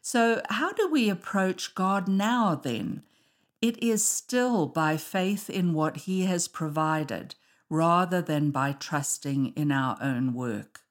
So, 0.01 0.41
how 0.49 0.71
do 0.71 0.89
we 0.89 1.09
approach 1.09 1.75
God 1.75 2.07
now 2.07 2.55
then? 2.55 3.03
It 3.61 3.81
is 3.83 4.03
still 4.03 4.65
by 4.65 4.97
faith 4.97 5.49
in 5.49 5.73
what 5.73 5.97
He 5.97 6.25
has 6.25 6.47
provided 6.47 7.35
rather 7.69 8.21
than 8.21 8.51
by 8.51 8.71
trusting 8.71 9.47
in 9.55 9.71
our 9.71 9.97
own 10.01 10.33
work. 10.33 10.81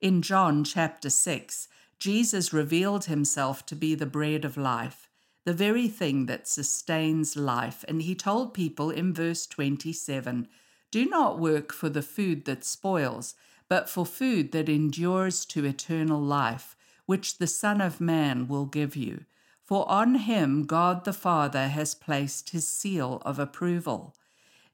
In 0.00 0.22
John 0.22 0.64
chapter 0.64 1.10
6, 1.10 1.68
Jesus 1.98 2.52
revealed 2.52 3.04
himself 3.04 3.64
to 3.66 3.76
be 3.76 3.94
the 3.94 4.06
bread 4.06 4.44
of 4.44 4.56
life, 4.56 5.08
the 5.44 5.52
very 5.52 5.86
thing 5.86 6.26
that 6.26 6.48
sustains 6.48 7.36
life. 7.36 7.84
And 7.86 8.02
he 8.02 8.14
told 8.14 8.54
people 8.54 8.90
in 8.90 9.12
verse 9.12 9.46
27 9.46 10.48
Do 10.90 11.06
not 11.06 11.38
work 11.38 11.72
for 11.72 11.88
the 11.88 12.02
food 12.02 12.44
that 12.46 12.64
spoils, 12.64 13.34
but 13.72 13.88
for 13.88 14.04
food 14.04 14.52
that 14.52 14.68
endures 14.68 15.46
to 15.46 15.64
eternal 15.64 16.20
life, 16.20 16.76
which 17.06 17.38
the 17.38 17.46
Son 17.46 17.80
of 17.80 18.02
Man 18.02 18.46
will 18.46 18.66
give 18.66 18.94
you. 18.94 19.24
For 19.64 19.90
on 19.90 20.16
him 20.16 20.66
God 20.66 21.06
the 21.06 21.12
Father 21.14 21.68
has 21.68 21.94
placed 21.94 22.50
his 22.50 22.68
seal 22.68 23.22
of 23.24 23.38
approval. 23.38 24.14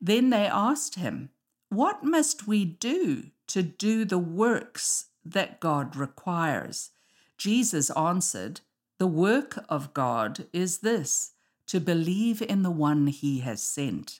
Then 0.01 0.31
they 0.31 0.49
asked 0.49 0.97
him, 0.97 1.31
What 1.69 2.03
must 2.03 2.49
we 2.49 2.65
do 2.65 3.31
to 3.47 3.63
do 3.63 4.05
the 4.05 4.19
works 4.19 5.11
that 5.25 5.61
God 5.61 5.95
requires? 5.95 6.91
Jesus 7.37 7.91
answered, 7.91 8.63
The 8.99 9.07
work 9.07 9.65
of 9.69 9.95
God 9.95 10.49
is 10.53 10.79
this 10.79 11.35
to 11.69 11.79
believe 11.79 12.43
in 12.43 12.65
the 12.65 12.73
one 12.73 13.07
he 13.07 13.39
has 13.47 13.63
sent. 13.63 14.19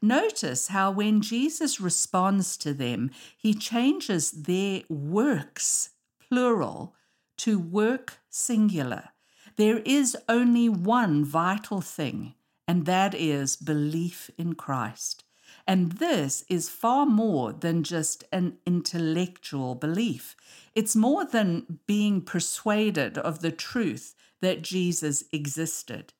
Notice 0.00 0.68
how 0.68 0.90
when 0.90 1.20
Jesus 1.20 1.80
responds 1.80 2.56
to 2.58 2.72
them, 2.72 3.10
he 3.36 3.54
changes 3.54 4.30
their 4.30 4.82
works, 4.88 5.90
plural, 6.28 6.94
to 7.38 7.58
work 7.58 8.18
singular. 8.28 9.10
There 9.56 9.78
is 9.78 10.16
only 10.28 10.68
one 10.68 11.24
vital 11.24 11.80
thing, 11.80 12.34
and 12.66 12.86
that 12.86 13.14
is 13.14 13.56
belief 13.56 14.30
in 14.36 14.54
Christ. 14.54 15.24
And 15.66 15.92
this 15.92 16.44
is 16.48 16.68
far 16.68 17.06
more 17.06 17.52
than 17.52 17.82
just 17.82 18.24
an 18.32 18.58
intellectual 18.64 19.74
belief. 19.74 20.36
It's 20.74 20.96
more 20.96 21.24
than 21.24 21.80
being 21.86 22.22
persuaded 22.22 23.18
of 23.18 23.40
the 23.40 23.52
truth 23.52 24.14
that 24.40 24.62
Jesus 24.62 25.24
existed. 25.32 26.12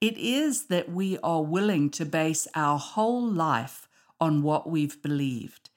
It 0.00 0.18
is 0.18 0.66
that 0.66 0.90
we 0.90 1.18
are 1.18 1.42
willing 1.42 1.90
to 1.90 2.04
base 2.04 2.46
our 2.54 2.78
whole 2.78 3.26
life 3.26 3.88
on 4.20 4.42
what 4.42 4.68
we've 4.68 5.00
believed. 5.00 5.70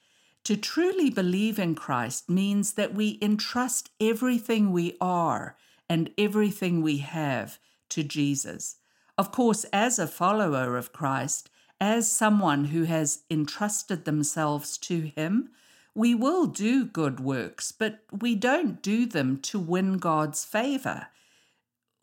To 0.44 0.58
truly 0.58 1.10
believe 1.10 1.60
in 1.60 1.76
Christ 1.76 2.30
means 2.30 2.74
that 2.74 2.94
we 2.94 3.18
entrust 3.22 3.92
everything 4.00 4.72
we 4.72 4.98
are 5.00 5.56
and 5.88 6.10
everything 6.18 6.82
we 6.82 6.98
have 6.98 7.60
to 7.90 8.04
Jesus. 8.04 8.78
Of 9.18 9.32
course, 9.32 9.66
as 9.72 10.00
a 10.00 10.08
follower 10.08 10.76
of 10.76 10.94
Christ, 10.94 11.50
as 11.80 12.12
someone 12.12 12.66
who 12.66 12.84
has 12.84 13.24
entrusted 13.30 14.06
themselves 14.06 14.78
to 14.80 15.02
Him, 15.02 15.50
we 15.96 16.14
will 16.14 16.46
do 16.46 16.86
good 16.86 17.20
works, 17.20 17.72
but 17.72 18.00
we 18.12 18.36
don't 18.36 18.82
do 18.82 19.06
them 19.06 19.40
to 19.42 19.60
win 19.60 19.98
God's 19.98 20.44
favor. 20.46 21.08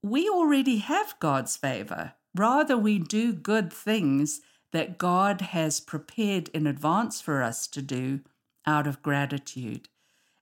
We 0.07 0.29
already 0.29 0.77
have 0.77 1.19
God's 1.19 1.57
favor. 1.57 2.13
Rather, 2.33 2.79
we 2.79 3.01
do 3.01 3.33
good 3.33 3.73
things 3.73 4.41
that 4.71 4.99
God 4.99 5.41
has 5.41 5.81
prepared 5.81 6.49
in 6.51 6.65
advance 6.65 7.21
for 7.21 7.43
us 7.43 7.67
to 7.67 7.83
do 7.83 8.21
out 8.65 8.87
of 8.87 9.03
gratitude. 9.03 9.89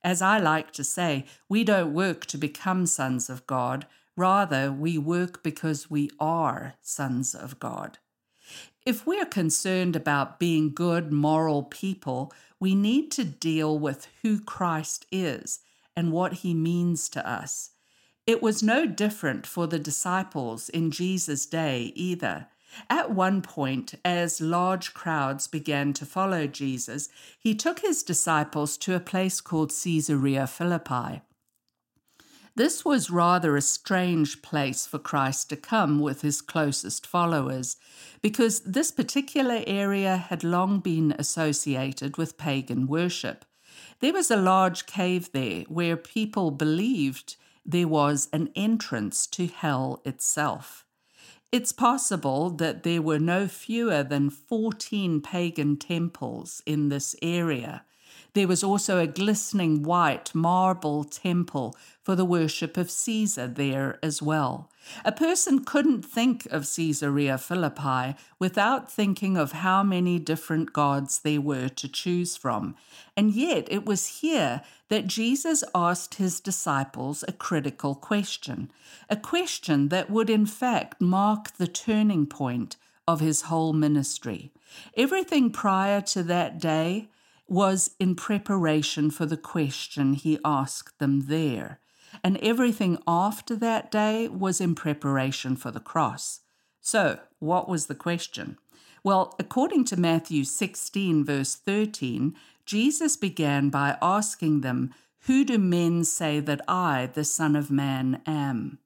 As 0.02 0.20
I 0.20 0.38
like 0.38 0.72
to 0.72 0.84
say, 0.84 1.24
we 1.48 1.64
don't 1.64 1.94
work 1.94 2.26
to 2.26 2.36
become 2.36 2.84
sons 2.84 3.30
of 3.30 3.46
God. 3.46 3.86
Rather, 4.18 4.70
we 4.70 4.98
work 4.98 5.42
because 5.42 5.90
we 5.90 6.10
are 6.20 6.74
sons 6.82 7.34
of 7.34 7.58
God. 7.58 7.96
If 8.84 9.06
we're 9.06 9.24
concerned 9.24 9.96
about 9.96 10.38
being 10.38 10.74
good, 10.74 11.10
moral 11.10 11.62
people, 11.62 12.30
we 12.60 12.74
need 12.74 13.10
to 13.12 13.24
deal 13.24 13.78
with 13.78 14.08
who 14.20 14.40
Christ 14.40 15.06
is 15.10 15.60
and 15.96 16.12
what 16.12 16.34
he 16.34 16.52
means 16.52 17.08
to 17.08 17.26
us. 17.26 17.70
It 18.26 18.42
was 18.42 18.62
no 18.62 18.86
different 18.86 19.46
for 19.46 19.66
the 19.66 19.78
disciples 19.78 20.70
in 20.70 20.90
Jesus' 20.90 21.44
day 21.44 21.92
either. 21.94 22.46
At 22.88 23.10
one 23.10 23.42
point, 23.42 23.94
as 24.04 24.40
large 24.40 24.94
crowds 24.94 25.46
began 25.46 25.92
to 25.92 26.06
follow 26.06 26.46
Jesus, 26.46 27.08
he 27.38 27.54
took 27.54 27.80
his 27.80 28.02
disciples 28.02 28.76
to 28.78 28.94
a 28.94 29.00
place 29.00 29.40
called 29.40 29.72
Caesarea 29.72 30.46
Philippi. 30.46 31.20
This 32.56 32.84
was 32.84 33.10
rather 33.10 33.56
a 33.56 33.62
strange 33.62 34.40
place 34.40 34.86
for 34.86 34.98
Christ 34.98 35.48
to 35.50 35.56
come 35.56 35.98
with 35.98 36.22
his 36.22 36.40
closest 36.40 37.06
followers, 37.06 37.76
because 38.22 38.60
this 38.60 38.90
particular 38.90 39.62
area 39.66 40.16
had 40.16 40.44
long 40.44 40.78
been 40.78 41.14
associated 41.18 42.16
with 42.16 42.38
pagan 42.38 42.86
worship. 42.86 43.44
There 44.00 44.12
was 44.12 44.30
a 44.30 44.36
large 44.36 44.86
cave 44.86 45.30
there 45.32 45.62
where 45.68 45.96
people 45.96 46.52
believed 46.52 47.36
there 47.64 47.88
was 47.88 48.28
an 48.32 48.50
entrance 48.54 49.26
to 49.28 49.46
hell 49.46 50.00
itself. 50.04 50.84
It's 51.50 51.72
possible 51.72 52.50
that 52.50 52.82
there 52.82 53.00
were 53.00 53.18
no 53.18 53.46
fewer 53.46 54.02
than 54.02 54.28
14 54.28 55.20
pagan 55.20 55.76
temples 55.76 56.62
in 56.66 56.88
this 56.88 57.14
area 57.22 57.84
there 58.34 58.48
was 58.48 58.62
also 58.62 58.98
a 58.98 59.06
glistening 59.06 59.82
white 59.82 60.34
marble 60.34 61.04
temple 61.04 61.76
for 62.02 62.14
the 62.14 62.24
worship 62.24 62.76
of 62.76 62.90
Caesar 62.90 63.46
there 63.46 63.98
as 64.02 64.20
well. 64.20 64.70
A 65.04 65.12
person 65.12 65.64
couldn't 65.64 66.04
think 66.04 66.46
of 66.50 66.68
Caesarea 66.68 67.38
Philippi 67.38 68.16
without 68.38 68.92
thinking 68.92 69.36
of 69.36 69.52
how 69.52 69.82
many 69.82 70.18
different 70.18 70.72
gods 70.72 71.20
there 71.20 71.40
were 71.40 71.68
to 71.70 71.88
choose 71.88 72.36
from. 72.36 72.74
And 73.16 73.32
yet 73.32 73.66
it 73.70 73.86
was 73.86 74.20
here 74.20 74.62
that 74.88 75.06
Jesus 75.06 75.64
asked 75.74 76.16
his 76.16 76.40
disciples 76.40 77.24
a 77.26 77.32
critical 77.32 77.94
question, 77.94 78.70
a 79.08 79.16
question 79.16 79.88
that 79.88 80.10
would 80.10 80.28
in 80.28 80.44
fact 80.44 81.00
mark 81.00 81.56
the 81.56 81.68
turning 81.68 82.26
point 82.26 82.76
of 83.06 83.20
his 83.20 83.42
whole 83.42 83.72
ministry. 83.72 84.52
Everything 84.96 85.50
prior 85.50 86.00
to 86.00 86.22
that 86.24 86.58
day 86.58 87.08
was 87.46 87.90
in 88.00 88.14
preparation 88.14 89.10
for 89.10 89.26
the 89.26 89.36
question 89.36 90.14
he 90.14 90.38
asked 90.44 90.98
them 90.98 91.26
there. 91.26 91.80
And 92.22 92.38
everything 92.38 92.98
after 93.06 93.56
that 93.56 93.90
day 93.90 94.28
was 94.28 94.60
in 94.60 94.74
preparation 94.74 95.56
for 95.56 95.70
the 95.70 95.80
cross. 95.80 96.40
So, 96.80 97.18
what 97.38 97.68
was 97.68 97.86
the 97.86 97.94
question? 97.94 98.58
Well, 99.02 99.34
according 99.38 99.84
to 99.86 100.00
Matthew 100.00 100.44
16, 100.44 101.24
verse 101.24 101.54
13, 101.54 102.34
Jesus 102.64 103.16
began 103.16 103.68
by 103.68 103.98
asking 104.00 104.62
them, 104.62 104.94
Who 105.26 105.44
do 105.44 105.58
men 105.58 106.04
say 106.04 106.40
that 106.40 106.62
I, 106.66 107.10
the 107.12 107.24
Son 107.24 107.56
of 107.56 107.70
Man, 107.70 108.22
am? 108.26 108.78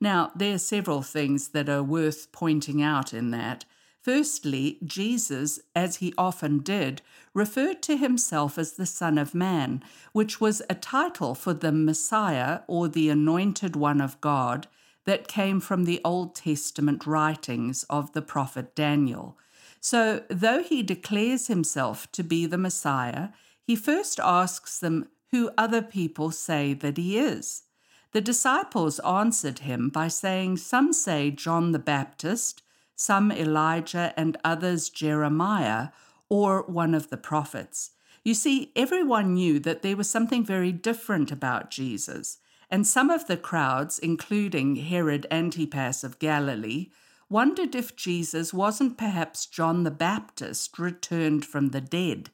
Now, 0.00 0.30
there 0.34 0.54
are 0.54 0.58
several 0.58 1.02
things 1.02 1.48
that 1.48 1.68
are 1.68 1.82
worth 1.82 2.32
pointing 2.32 2.82
out 2.82 3.12
in 3.12 3.30
that. 3.32 3.64
Firstly, 4.08 4.78
Jesus, 4.86 5.60
as 5.76 5.96
he 5.96 6.14
often 6.16 6.60
did, 6.60 7.02
referred 7.34 7.82
to 7.82 7.98
himself 7.98 8.56
as 8.56 8.72
the 8.72 8.86
Son 8.86 9.18
of 9.18 9.34
Man, 9.34 9.82
which 10.12 10.40
was 10.40 10.62
a 10.70 10.74
title 10.74 11.34
for 11.34 11.52
the 11.52 11.72
Messiah 11.72 12.60
or 12.66 12.88
the 12.88 13.10
Anointed 13.10 13.76
One 13.76 14.00
of 14.00 14.18
God 14.22 14.66
that 15.04 15.28
came 15.28 15.60
from 15.60 15.84
the 15.84 16.00
Old 16.06 16.34
Testament 16.34 17.06
writings 17.06 17.84
of 17.90 18.14
the 18.14 18.22
prophet 18.22 18.74
Daniel. 18.74 19.36
So, 19.78 20.22
though 20.30 20.62
he 20.62 20.82
declares 20.82 21.48
himself 21.48 22.10
to 22.12 22.22
be 22.22 22.46
the 22.46 22.56
Messiah, 22.56 23.28
he 23.62 23.76
first 23.76 24.18
asks 24.18 24.78
them 24.78 25.08
who 25.32 25.50
other 25.58 25.82
people 25.82 26.30
say 26.30 26.72
that 26.72 26.96
he 26.96 27.18
is. 27.18 27.64
The 28.12 28.22
disciples 28.22 29.00
answered 29.00 29.58
him 29.58 29.90
by 29.90 30.08
saying, 30.08 30.56
Some 30.56 30.94
say 30.94 31.30
John 31.30 31.72
the 31.72 31.78
Baptist, 31.78 32.62
some 32.98 33.30
Elijah, 33.30 34.12
and 34.16 34.36
others 34.44 34.90
Jeremiah, 34.90 35.90
or 36.28 36.62
one 36.62 36.94
of 36.94 37.10
the 37.10 37.16
prophets. 37.16 37.92
You 38.24 38.34
see, 38.34 38.72
everyone 38.74 39.34
knew 39.34 39.60
that 39.60 39.82
there 39.82 39.96
was 39.96 40.10
something 40.10 40.44
very 40.44 40.72
different 40.72 41.30
about 41.30 41.70
Jesus, 41.70 42.38
and 42.68 42.84
some 42.84 43.08
of 43.08 43.28
the 43.28 43.36
crowds, 43.36 44.00
including 44.00 44.76
Herod 44.76 45.28
Antipas 45.30 46.02
of 46.02 46.18
Galilee, 46.18 46.90
wondered 47.30 47.76
if 47.76 47.94
Jesus 47.94 48.52
wasn't 48.52 48.98
perhaps 48.98 49.46
John 49.46 49.84
the 49.84 49.92
Baptist 49.92 50.76
returned 50.76 51.46
from 51.46 51.68
the 51.68 51.80
dead, 51.80 52.30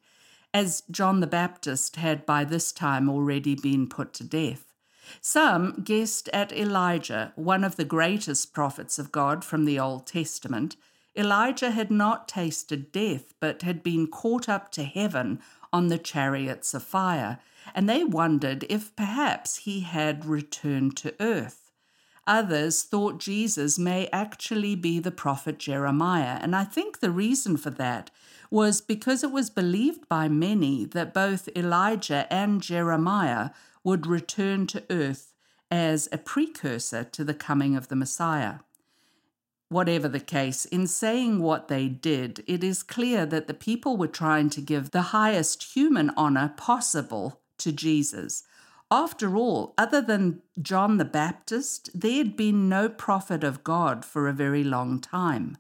as 0.54 0.82
John 0.90 1.20
the 1.20 1.26
Baptist 1.26 1.96
had 1.96 2.24
by 2.24 2.44
this 2.44 2.72
time 2.72 3.10
already 3.10 3.54
been 3.54 3.86
put 3.86 4.14
to 4.14 4.24
death. 4.24 4.73
Some 5.20 5.82
guessed 5.82 6.28
at 6.32 6.52
Elijah, 6.52 7.32
one 7.36 7.64
of 7.64 7.76
the 7.76 7.84
greatest 7.84 8.52
prophets 8.52 8.98
of 8.98 9.12
God 9.12 9.44
from 9.44 9.64
the 9.64 9.78
Old 9.78 10.06
Testament. 10.06 10.76
Elijah 11.16 11.70
had 11.70 11.90
not 11.90 12.28
tasted 12.28 12.90
death, 12.90 13.34
but 13.40 13.62
had 13.62 13.82
been 13.82 14.06
caught 14.06 14.48
up 14.48 14.70
to 14.72 14.82
heaven 14.82 15.40
on 15.72 15.88
the 15.88 15.98
chariots 15.98 16.74
of 16.74 16.82
fire, 16.82 17.38
and 17.74 17.88
they 17.88 18.04
wondered 18.04 18.64
if 18.68 18.94
perhaps 18.96 19.58
he 19.58 19.80
had 19.80 20.24
returned 20.24 20.96
to 20.96 21.14
earth. 21.20 21.70
Others 22.26 22.84
thought 22.84 23.20
Jesus 23.20 23.78
may 23.78 24.08
actually 24.12 24.74
be 24.74 24.98
the 24.98 25.10
prophet 25.10 25.58
Jeremiah, 25.58 26.38
and 26.40 26.56
I 26.56 26.64
think 26.64 27.00
the 27.00 27.10
reason 27.10 27.56
for 27.56 27.70
that 27.70 28.10
was 28.50 28.80
because 28.80 29.22
it 29.22 29.30
was 29.30 29.50
believed 29.50 30.08
by 30.08 30.28
many 30.28 30.84
that 30.86 31.12
both 31.12 31.48
Elijah 31.56 32.26
and 32.32 32.62
Jeremiah 32.62 33.50
would 33.84 34.06
return 34.06 34.66
to 34.66 34.82
earth 34.90 35.32
as 35.70 36.08
a 36.10 36.18
precursor 36.18 37.04
to 37.04 37.22
the 37.22 37.34
coming 37.34 37.76
of 37.76 37.88
the 37.88 37.96
Messiah. 37.96 38.60
Whatever 39.68 40.08
the 40.08 40.20
case, 40.20 40.64
in 40.64 40.86
saying 40.86 41.40
what 41.40 41.68
they 41.68 41.88
did, 41.88 42.42
it 42.46 42.64
is 42.64 42.82
clear 42.82 43.26
that 43.26 43.46
the 43.46 43.54
people 43.54 43.96
were 43.96 44.08
trying 44.08 44.50
to 44.50 44.60
give 44.60 44.90
the 44.90 45.10
highest 45.12 45.74
human 45.74 46.10
honor 46.16 46.54
possible 46.56 47.40
to 47.58 47.72
Jesus 47.72 48.44
after 48.94 49.36
all, 49.36 49.74
other 49.76 50.00
than 50.00 50.42
John 50.62 50.98
the 50.98 51.04
Baptist, 51.04 51.90
there 51.94 52.18
had 52.18 52.36
been 52.36 52.68
no 52.68 52.88
prophet 52.88 53.42
of 53.42 53.64
God 53.64 54.04
for 54.04 54.28
a 54.28 54.32
very 54.32 54.62
long 54.62 55.00
time. 55.00 55.56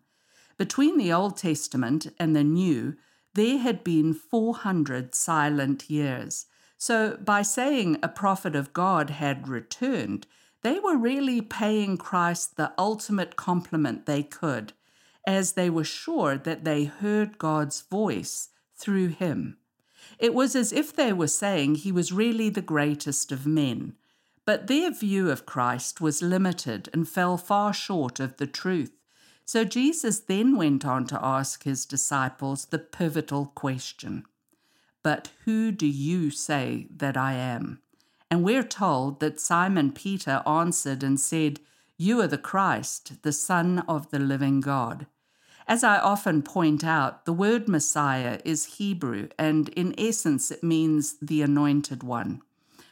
Between 0.56 0.98
the 0.98 1.12
Old 1.12 1.36
Testament 1.36 2.06
and 2.18 2.36
the 2.36 2.44
New, 2.44 2.96
there 3.34 3.58
had 3.58 3.82
been 3.82 4.14
400 4.14 5.16
silent 5.16 5.90
years. 5.90 6.46
So, 6.76 7.16
by 7.16 7.42
saying 7.42 7.98
a 8.02 8.08
prophet 8.08 8.54
of 8.56 8.72
God 8.72 9.10
had 9.10 9.48
returned, 9.48 10.26
they 10.62 10.78
were 10.78 10.96
really 10.96 11.40
paying 11.40 11.96
Christ 11.96 12.56
the 12.56 12.72
ultimate 12.78 13.36
compliment 13.36 14.06
they 14.06 14.22
could, 14.22 14.72
as 15.26 15.52
they 15.52 15.70
were 15.70 15.84
sure 15.84 16.36
that 16.36 16.64
they 16.64 16.84
heard 16.84 17.38
God's 17.38 17.82
voice 17.82 18.48
through 18.76 19.08
him. 19.08 19.58
It 20.18 20.34
was 20.34 20.54
as 20.54 20.72
if 20.72 20.94
they 20.94 21.12
were 21.12 21.28
saying 21.28 21.76
he 21.76 21.92
was 21.92 22.12
really 22.12 22.48
the 22.50 22.62
greatest 22.62 23.32
of 23.32 23.46
men. 23.46 23.94
But 24.44 24.66
their 24.66 24.90
view 24.90 25.30
of 25.30 25.46
Christ 25.46 26.00
was 26.00 26.22
limited 26.22 26.88
and 26.92 27.08
fell 27.08 27.36
far 27.36 27.72
short 27.72 28.20
of 28.20 28.36
the 28.36 28.46
truth. 28.46 28.92
So 29.46 29.64
Jesus 29.64 30.20
then 30.20 30.56
went 30.56 30.84
on 30.84 31.06
to 31.06 31.24
ask 31.24 31.64
his 31.64 31.86
disciples 31.86 32.66
the 32.66 32.78
pivotal 32.78 33.46
question 33.54 34.24
But 35.04 35.30
who 35.44 35.70
do 35.70 35.86
you 35.86 36.30
say 36.30 36.88
that 36.96 37.16
I 37.16 37.34
am? 37.34 37.80
And 38.30 38.42
we're 38.42 38.64
told 38.64 39.20
that 39.20 39.38
Simon 39.38 39.92
Peter 39.92 40.42
answered 40.46 41.04
and 41.04 41.20
said, 41.20 41.60
You 41.96 42.20
are 42.22 42.26
the 42.26 42.38
Christ, 42.38 43.22
the 43.22 43.32
Son 43.32 43.80
of 43.86 44.10
the 44.10 44.18
living 44.18 44.60
God. 44.60 45.06
As 45.68 45.84
I 45.84 45.98
often 45.98 46.42
point 46.42 46.82
out, 46.82 47.26
the 47.26 47.32
word 47.34 47.68
Messiah 47.68 48.40
is 48.44 48.76
Hebrew, 48.76 49.28
and 49.38 49.68
in 49.70 49.94
essence, 49.98 50.50
it 50.50 50.64
means 50.64 51.16
the 51.20 51.42
anointed 51.42 52.02
one. 52.02 52.40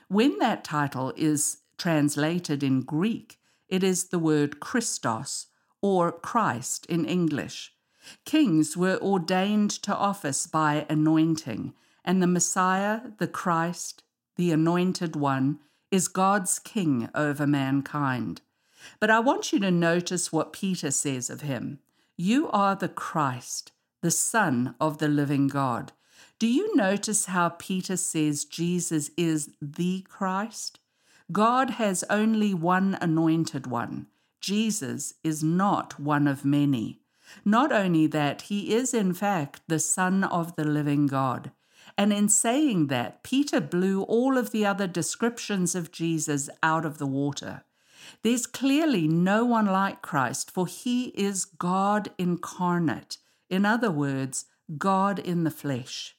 When 0.08 0.38
that 0.38 0.64
title 0.64 1.14
is 1.16 1.58
translated 1.78 2.62
in 2.62 2.82
Greek, 2.82 3.40
it 3.68 3.82
is 3.82 4.04
the 4.04 4.18
word 4.18 4.60
Christos, 4.60 5.46
or 5.80 6.12
Christ 6.12 6.84
in 6.86 7.06
English. 7.06 7.72
Kings 8.26 8.76
were 8.76 8.98
ordained 9.00 9.70
to 9.82 9.96
office 9.96 10.46
by 10.46 10.84
anointing, 10.90 11.72
and 12.04 12.22
the 12.22 12.26
Messiah, 12.26 13.00
the 13.18 13.28
Christ, 13.28 14.02
the 14.36 14.52
anointed 14.52 15.16
one, 15.16 15.60
is 15.90 16.08
God's 16.08 16.58
king 16.58 17.08
over 17.14 17.46
mankind. 17.46 18.40
But 18.98 19.10
I 19.10 19.20
want 19.20 19.52
you 19.52 19.60
to 19.60 19.70
notice 19.70 20.32
what 20.32 20.52
Peter 20.52 20.90
says 20.90 21.30
of 21.30 21.42
him. 21.42 21.78
You 22.16 22.48
are 22.50 22.74
the 22.74 22.88
Christ, 22.88 23.72
the 24.00 24.10
Son 24.10 24.74
of 24.80 24.98
the 24.98 25.08
living 25.08 25.48
God. 25.48 25.92
Do 26.38 26.48
you 26.48 26.74
notice 26.74 27.26
how 27.26 27.50
Peter 27.50 27.96
says 27.96 28.44
Jesus 28.44 29.10
is 29.16 29.50
the 29.60 30.04
Christ? 30.08 30.80
God 31.30 31.70
has 31.70 32.04
only 32.10 32.52
one 32.52 32.98
anointed 33.00 33.66
one. 33.66 34.08
Jesus 34.40 35.14
is 35.22 35.42
not 35.42 36.00
one 36.00 36.26
of 36.26 36.44
many. 36.44 37.00
Not 37.44 37.70
only 37.70 38.06
that, 38.08 38.42
he 38.42 38.74
is 38.74 38.92
in 38.92 39.14
fact 39.14 39.60
the 39.68 39.78
Son 39.78 40.24
of 40.24 40.56
the 40.56 40.64
living 40.64 41.06
God. 41.06 41.52
And 41.96 42.12
in 42.12 42.28
saying 42.28 42.86
that, 42.88 43.22
Peter 43.22 43.60
blew 43.60 44.02
all 44.02 44.38
of 44.38 44.50
the 44.50 44.64
other 44.64 44.86
descriptions 44.86 45.74
of 45.74 45.92
Jesus 45.92 46.48
out 46.62 46.84
of 46.84 46.98
the 46.98 47.06
water. 47.06 47.64
There's 48.22 48.46
clearly 48.46 49.06
no 49.08 49.44
one 49.44 49.66
like 49.66 50.02
Christ, 50.02 50.50
for 50.50 50.66
he 50.66 51.06
is 51.08 51.44
God 51.44 52.10
incarnate. 52.18 53.18
In 53.50 53.64
other 53.64 53.90
words, 53.90 54.46
God 54.78 55.18
in 55.18 55.44
the 55.44 55.50
flesh. 55.50 56.16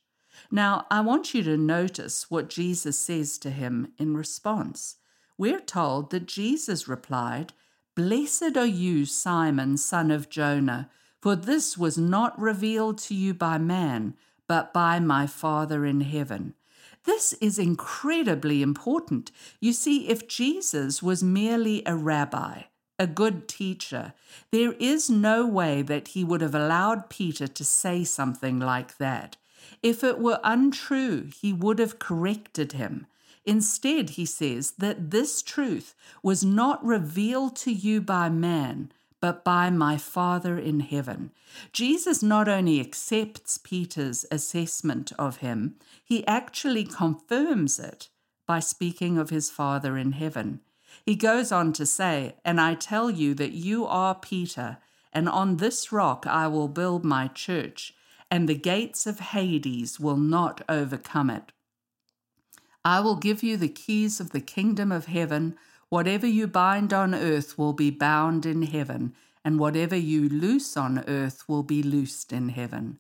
Now, 0.52 0.86
I 0.92 1.02
want 1.02 1.34
you 1.34 1.44
to 1.44 1.58
notice 1.58 2.30
what 2.30 2.50
Jesus 2.50 2.98
says 2.98 3.38
to 3.40 3.50
him 3.50 3.94
in 3.98 4.16
response. 4.16 4.98
We're 5.38 5.60
told 5.60 6.12
that 6.12 6.28
Jesus 6.28 6.88
replied, 6.88 7.54
Blessed 7.96 8.58
are 8.58 8.66
you, 8.66 9.06
Simon, 9.06 9.78
son 9.78 10.12
of 10.12 10.30
Jonah, 10.30 10.90
for 11.22 11.36
this 11.36 11.78
was 11.78 11.98
not 11.98 12.40
revealed 12.40 12.98
to 13.00 13.16
you 13.16 13.34
by 13.34 13.58
man, 13.58 14.16
but 14.48 14.74
by 14.74 15.00
my 15.00 15.28
Father 15.28 15.86
in 15.86 16.02
heaven. 16.02 16.54
This 17.06 17.34
is 17.34 17.60
incredibly 17.60 18.62
important. 18.62 19.32
You 19.60 19.74
see, 19.74 20.08
if 20.08 20.28
Jesus 20.28 21.04
was 21.04 21.24
merely 21.24 21.84
a 21.86 21.96
rabbi, 21.96 22.64
a 22.98 23.08
good 23.08 23.48
teacher, 23.48 24.14
there 24.52 24.74
is 24.74 25.10
no 25.10 25.46
way 25.46 25.82
that 25.82 26.10
he 26.10 26.24
would 26.24 26.42
have 26.42 26.56
allowed 26.56 27.10
Peter 27.10 27.48
to 27.48 27.64
say 27.66 28.04
something 28.04 28.60
like 28.60 28.98
that. 28.98 29.36
If 29.82 30.04
it 30.04 30.20
were 30.20 30.40
untrue, 30.44 31.30
he 31.36 31.52
would 31.52 31.80
have 31.80 32.00
corrected 32.00 32.74
him. 32.74 33.08
Instead, 33.46 34.12
he 34.12 34.26
says 34.26 34.72
that 34.78 35.12
this 35.12 35.42
truth 35.42 35.96
was 36.22 36.46
not 36.46 36.84
revealed 36.86 37.58
to 37.58 37.74
you 37.74 38.00
by 38.00 38.30
man, 38.30 38.92
but 39.24 39.46
by 39.46 39.70
my 39.70 39.96
Father 39.96 40.58
in 40.58 40.82
heaven. 40.82 41.32
Jesus 41.72 42.22
not 42.22 42.50
only 42.50 42.82
accepts 42.82 43.58
Peter's 43.58 44.26
assessment 44.30 45.14
of 45.18 45.38
him, 45.38 45.76
he 46.04 46.28
actually 46.28 46.84
confirms 46.84 47.80
it 47.80 48.10
by 48.46 48.60
speaking 48.60 49.18
of 49.18 49.30
his 49.30 49.50
Father 49.50 49.98
in 49.98 50.12
heaven. 50.12 50.60
He 51.06 51.16
goes 51.16 51.54
on 51.54 51.72
to 51.72 51.86
say, 51.86 52.36
And 52.44 52.60
I 52.60 52.76
tell 52.76 53.10
you 53.10 53.34
that 53.36 53.54
you 53.54 53.86
are 53.86 54.14
Peter, 54.14 54.80
and 55.14 55.30
on 55.30 55.56
this 55.56 55.90
rock 55.90 56.28
I 56.28 56.50
will 56.50 56.68
build 56.68 57.06
my 57.06 57.30
church, 57.30 57.94
and 58.30 58.50
the 58.50 58.56
gates 58.56 59.08
of 59.08 59.22
Hades 59.22 60.02
will 60.02 60.18
not 60.18 60.66
overcome 60.68 61.30
it. 61.30 61.54
I 62.84 63.00
will 63.00 63.16
give 63.16 63.42
you 63.42 63.56
the 63.56 63.70
keys 63.70 64.20
of 64.20 64.32
the 64.32 64.42
kingdom 64.42 64.92
of 64.92 65.06
heaven. 65.06 65.56
Whatever 65.94 66.26
you 66.26 66.48
bind 66.48 66.92
on 66.92 67.14
earth 67.14 67.56
will 67.56 67.74
be 67.74 67.92
bound 67.92 68.48
in 68.48 68.64
heaven, 68.64 69.14
and 69.46 69.60
whatever 69.60 69.96
you 69.96 70.28
loose 70.28 70.76
on 70.76 71.04
earth 71.08 71.48
will 71.48 71.62
be 71.62 71.84
loosed 71.84 72.34
in 72.34 72.50
heaven. 72.50 72.98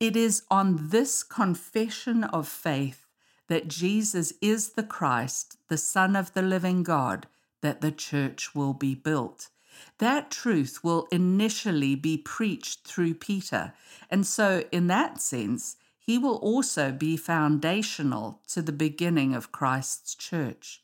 It 0.00 0.16
is 0.16 0.44
on 0.50 0.88
this 0.88 1.22
confession 1.22 2.24
of 2.24 2.48
faith 2.48 3.06
that 3.48 3.68
Jesus 3.68 4.32
is 4.40 4.70
the 4.70 4.82
Christ, 4.82 5.58
the 5.68 5.76
Son 5.76 6.16
of 6.16 6.32
the 6.32 6.40
living 6.40 6.84
God, 6.84 7.26
that 7.60 7.82
the 7.82 7.92
church 7.92 8.54
will 8.54 8.72
be 8.72 8.94
built. 8.94 9.50
That 9.98 10.30
truth 10.30 10.82
will 10.82 11.06
initially 11.12 11.96
be 11.96 12.16
preached 12.16 12.88
through 12.88 13.12
Peter. 13.16 13.74
And 14.08 14.26
so, 14.26 14.64
in 14.72 14.86
that 14.86 15.20
sense, 15.20 15.76
he 15.98 16.16
will 16.16 16.36
also 16.36 16.92
be 16.92 17.18
foundational 17.18 18.40
to 18.48 18.62
the 18.62 18.72
beginning 18.72 19.34
of 19.34 19.52
Christ's 19.52 20.14
church. 20.14 20.80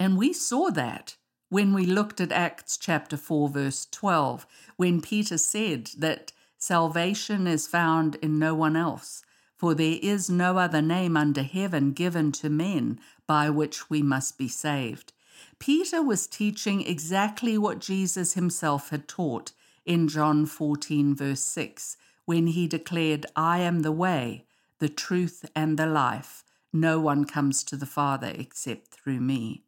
And 0.00 0.16
we 0.16 0.32
saw 0.32 0.70
that 0.70 1.16
when 1.48 1.72
we 1.72 1.86
looked 1.86 2.20
at 2.20 2.30
Acts 2.30 2.76
chapter 2.76 3.16
4, 3.16 3.48
verse 3.48 3.86
12, 3.90 4.46
when 4.76 5.00
Peter 5.00 5.38
said 5.38 5.90
that 5.98 6.32
salvation 6.58 7.46
is 7.46 7.66
found 7.66 8.16
in 8.16 8.38
no 8.38 8.54
one 8.54 8.76
else, 8.76 9.22
for 9.56 9.74
there 9.74 9.98
is 10.00 10.30
no 10.30 10.58
other 10.58 10.82
name 10.82 11.16
under 11.16 11.42
heaven 11.42 11.92
given 11.92 12.30
to 12.32 12.48
men 12.48 13.00
by 13.26 13.50
which 13.50 13.90
we 13.90 14.02
must 14.02 14.38
be 14.38 14.46
saved. 14.48 15.12
Peter 15.58 16.02
was 16.02 16.26
teaching 16.26 16.86
exactly 16.86 17.58
what 17.58 17.80
Jesus 17.80 18.34
himself 18.34 18.90
had 18.90 19.08
taught 19.08 19.52
in 19.84 20.06
John 20.06 20.46
14, 20.46 21.14
verse 21.14 21.42
6, 21.42 21.96
when 22.24 22.48
he 22.48 22.68
declared, 22.68 23.26
I 23.34 23.60
am 23.60 23.80
the 23.80 23.90
way, 23.90 24.44
the 24.78 24.88
truth, 24.88 25.48
and 25.56 25.78
the 25.78 25.86
life. 25.86 26.44
No 26.72 27.00
one 27.00 27.24
comes 27.24 27.64
to 27.64 27.76
the 27.76 27.86
Father 27.86 28.32
except 28.36 28.88
through 28.88 29.20
me. 29.20 29.64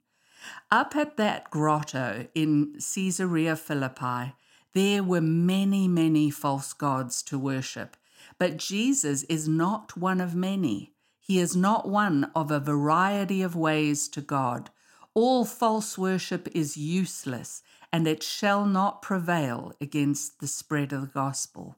Up 0.71 0.97
at 0.97 1.17
that 1.17 1.51
grotto 1.51 2.29
in 2.35 2.75
Caesarea 2.75 3.57
Philippi, 3.57 4.35
there 4.73 5.03
were 5.03 5.21
many, 5.21 5.89
many 5.89 6.31
false 6.31 6.73
gods 6.73 7.23
to 7.25 7.39
worship, 7.39 7.97
but 8.39 8.57
Jesus 8.57 9.25
is 9.25 9.49
not 9.49 9.97
one 9.97 10.21
of 10.21 10.35
many. 10.35 10.93
He 11.19 11.39
is 11.39 11.57
not 11.57 11.89
one 11.89 12.31
of 12.35 12.51
a 12.51 12.61
variety 12.61 13.43
of 13.43 13.55
ways 13.57 14.09
to 14.09 14.21
God. 14.21 14.71
All 15.15 15.45
false 15.45 15.99
worship 15.99 16.49
is 16.55 16.77
useless, 16.77 17.63
and 17.93 18.07
it 18.07 18.23
shall 18.23 18.65
not 18.65 19.03
prevail 19.03 19.73
against 19.81 20.39
the 20.39 20.47
spread 20.47 20.93
of 20.93 21.01
the 21.01 21.07
gospel. 21.09 21.77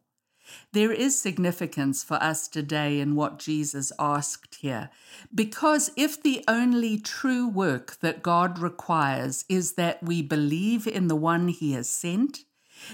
There 0.73 0.93
is 0.93 1.19
significance 1.19 2.03
for 2.03 2.15
us 2.15 2.49
today 2.49 3.01
in 3.01 3.15
what 3.15 3.39
Jesus 3.39 3.93
asked 3.99 4.57
here, 4.57 4.91
because 5.35 5.91
if 5.97 6.23
the 6.23 6.45
only 6.49 6.99
true 6.99 7.47
work 7.49 7.99
that 8.01 8.23
God 8.23 8.59
requires 8.59 9.45
is 9.49 9.75
that 9.75 10.03
we 10.03 10.23
believe 10.23 10.87
in 10.87 11.09
the 11.09 11.17
one 11.17 11.49
he 11.49 11.73
has 11.73 11.89
sent, 11.89 12.45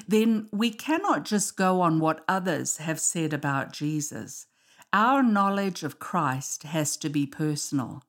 then 0.07 0.49
we 0.53 0.71
cannot 0.71 1.25
just 1.25 1.57
go 1.57 1.81
on 1.81 2.01
what 2.01 2.25
others 2.29 2.79
have 2.79 3.01
said 3.01 3.33
about 3.33 3.73
Jesus. 3.73 4.47
Our 4.92 5.23
knowledge 5.23 5.83
of 5.83 5.99
Christ 5.99 6.62
has 6.62 6.97
to 6.99 7.09
be 7.09 7.27
personal. 7.27 8.03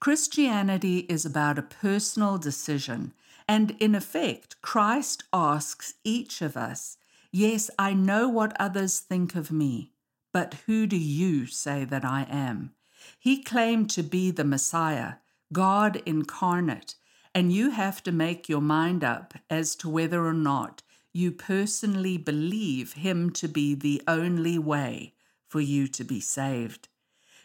Christianity 0.00 1.00
is 1.08 1.24
about 1.24 1.58
a 1.58 1.62
personal 1.62 2.38
decision, 2.38 3.12
and 3.48 3.72
in 3.80 3.94
effect, 3.94 4.60
Christ 4.62 5.24
asks 5.32 5.94
each 6.04 6.42
of 6.42 6.56
us 6.56 6.98
Yes, 7.34 7.70
I 7.78 7.94
know 7.94 8.28
what 8.28 8.54
others 8.60 9.00
think 9.00 9.34
of 9.34 9.50
me, 9.50 9.92
but 10.34 10.52
who 10.66 10.86
do 10.86 10.98
you 10.98 11.46
say 11.46 11.86
that 11.86 12.04
I 12.04 12.26
am? 12.28 12.74
He 13.18 13.42
claimed 13.42 13.88
to 13.90 14.02
be 14.02 14.30
the 14.30 14.44
Messiah, 14.44 15.14
God 15.50 16.02
incarnate, 16.04 16.94
and 17.34 17.50
you 17.50 17.70
have 17.70 18.02
to 18.02 18.12
make 18.12 18.50
your 18.50 18.60
mind 18.60 19.02
up 19.02 19.32
as 19.48 19.74
to 19.76 19.88
whether 19.88 20.26
or 20.26 20.34
not 20.34 20.82
you 21.14 21.32
personally 21.32 22.18
believe 22.18 22.92
him 22.92 23.30
to 23.30 23.48
be 23.48 23.74
the 23.74 24.02
only 24.06 24.58
way 24.58 25.14
for 25.48 25.62
you 25.62 25.88
to 25.88 26.04
be 26.04 26.20
saved. 26.20 26.88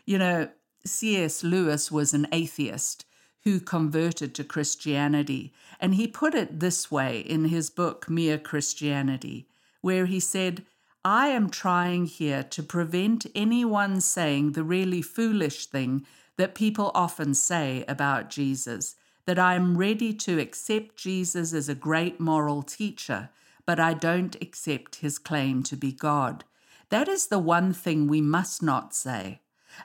You 0.06 0.18
know, 0.18 0.50
C.S. 0.86 1.46
Lewis 1.46 1.90
was 1.90 2.14
an 2.14 2.28
atheist 2.34 3.06
who 3.46 3.62
converted 3.62 4.36
to 4.36 4.44
Christianity, 4.44 5.54
and 5.80 5.96
he 5.96 6.08
put 6.08 6.36
it 6.36 6.60
this 6.60 6.92
way 6.92 7.20
in 7.22 7.46
his 7.46 7.70
book, 7.70 8.10
Mere 8.10 8.38
Christianity 8.38 9.48
where 9.88 10.06
he 10.06 10.20
said, 10.20 10.66
I 11.06 11.28
am 11.28 11.50
trying 11.50 12.08
here 12.08 12.44
to 12.44 12.62
prevent 12.62 13.26
anyone 13.34 14.02
saying 14.02 14.52
the 14.52 14.66
really 14.66 15.02
foolish 15.02 15.68
thing 15.68 16.06
that 16.36 16.56
people 16.56 16.92
often 16.94 17.34
say 17.34 17.86
about 17.88 18.30
Jesus 18.30 18.98
that 19.28 19.40
I 19.40 19.56
am 19.56 19.78
ready 19.78 20.14
to 20.14 20.40
accept 20.40 20.98
Jesus 20.98 21.54
as 21.54 21.70
a 21.70 21.84
great 21.88 22.20
moral 22.20 22.64
teacher, 22.64 23.30
but 23.66 23.80
I 23.80 23.94
don't 23.94 24.36
accept 24.42 24.96
his 24.96 25.18
claim 25.18 25.64
to 25.64 25.78
be 25.78 25.94
God. 25.94 26.44
That 26.90 27.08
is 27.08 27.28
the 27.28 27.40
one 27.40 27.72
thing 27.72 28.08
we 28.08 28.20
must 28.20 28.62
not 28.62 28.94
say. 28.94 29.40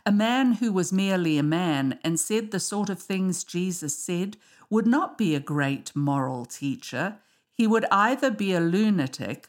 A 0.05 0.11
man 0.11 0.55
who 0.55 0.73
was 0.73 0.93
merely 0.93 1.39
a 1.39 1.45
man 1.45 2.01
and 2.03 2.19
said 2.19 2.51
the 2.51 2.59
sort 2.59 2.91
of 2.91 2.99
things 3.01 3.45
Jesus 3.45 3.97
said 3.97 4.37
would 4.69 4.89
not 4.89 5.17
be 5.17 5.37
a 5.37 5.49
great 5.55 5.95
moral 5.95 6.45
teacher. 6.45 7.19
He 7.53 7.69
would 7.69 7.87
either 7.93 8.33
be 8.33 8.53
a 8.53 8.59
lunatic 8.61 9.49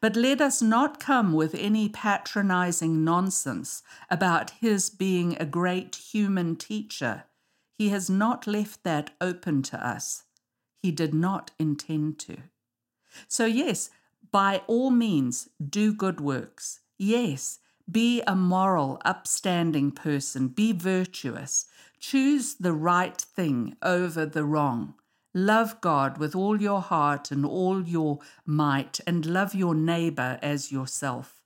But 0.00 0.16
let 0.16 0.40
us 0.40 0.60
not 0.60 1.00
come 1.00 1.32
with 1.32 1.54
any 1.54 1.88
patronizing 1.88 3.04
nonsense 3.04 3.82
about 4.10 4.50
his 4.50 4.90
being 4.90 5.36
a 5.38 5.46
great 5.46 5.96
human 5.96 6.56
teacher. 6.56 7.24
He 7.76 7.90
has 7.90 8.10
not 8.10 8.46
left 8.46 8.82
that 8.84 9.10
open 9.20 9.62
to 9.62 9.86
us. 9.86 10.24
He 10.82 10.90
did 10.90 11.14
not 11.14 11.52
intend 11.58 12.18
to. 12.20 12.38
So, 13.28 13.46
yes, 13.46 13.90
by 14.30 14.62
all 14.66 14.90
means, 14.90 15.48
do 15.64 15.92
good 15.92 16.20
works. 16.20 16.80
Yes, 16.98 17.58
be 17.90 18.22
a 18.26 18.34
moral, 18.34 19.00
upstanding 19.04 19.92
person. 19.92 20.48
Be 20.48 20.72
virtuous. 20.72 21.66
Choose 21.98 22.54
the 22.54 22.72
right 22.72 23.18
thing 23.20 23.76
over 23.82 24.26
the 24.26 24.44
wrong. 24.44 24.94
Love 25.34 25.80
God 25.80 26.18
with 26.18 26.34
all 26.34 26.60
your 26.60 26.80
heart 26.80 27.30
and 27.30 27.44
all 27.44 27.86
your 27.86 28.18
might, 28.46 29.00
and 29.06 29.26
love 29.26 29.54
your 29.54 29.74
neighbor 29.74 30.38
as 30.42 30.72
yourself. 30.72 31.42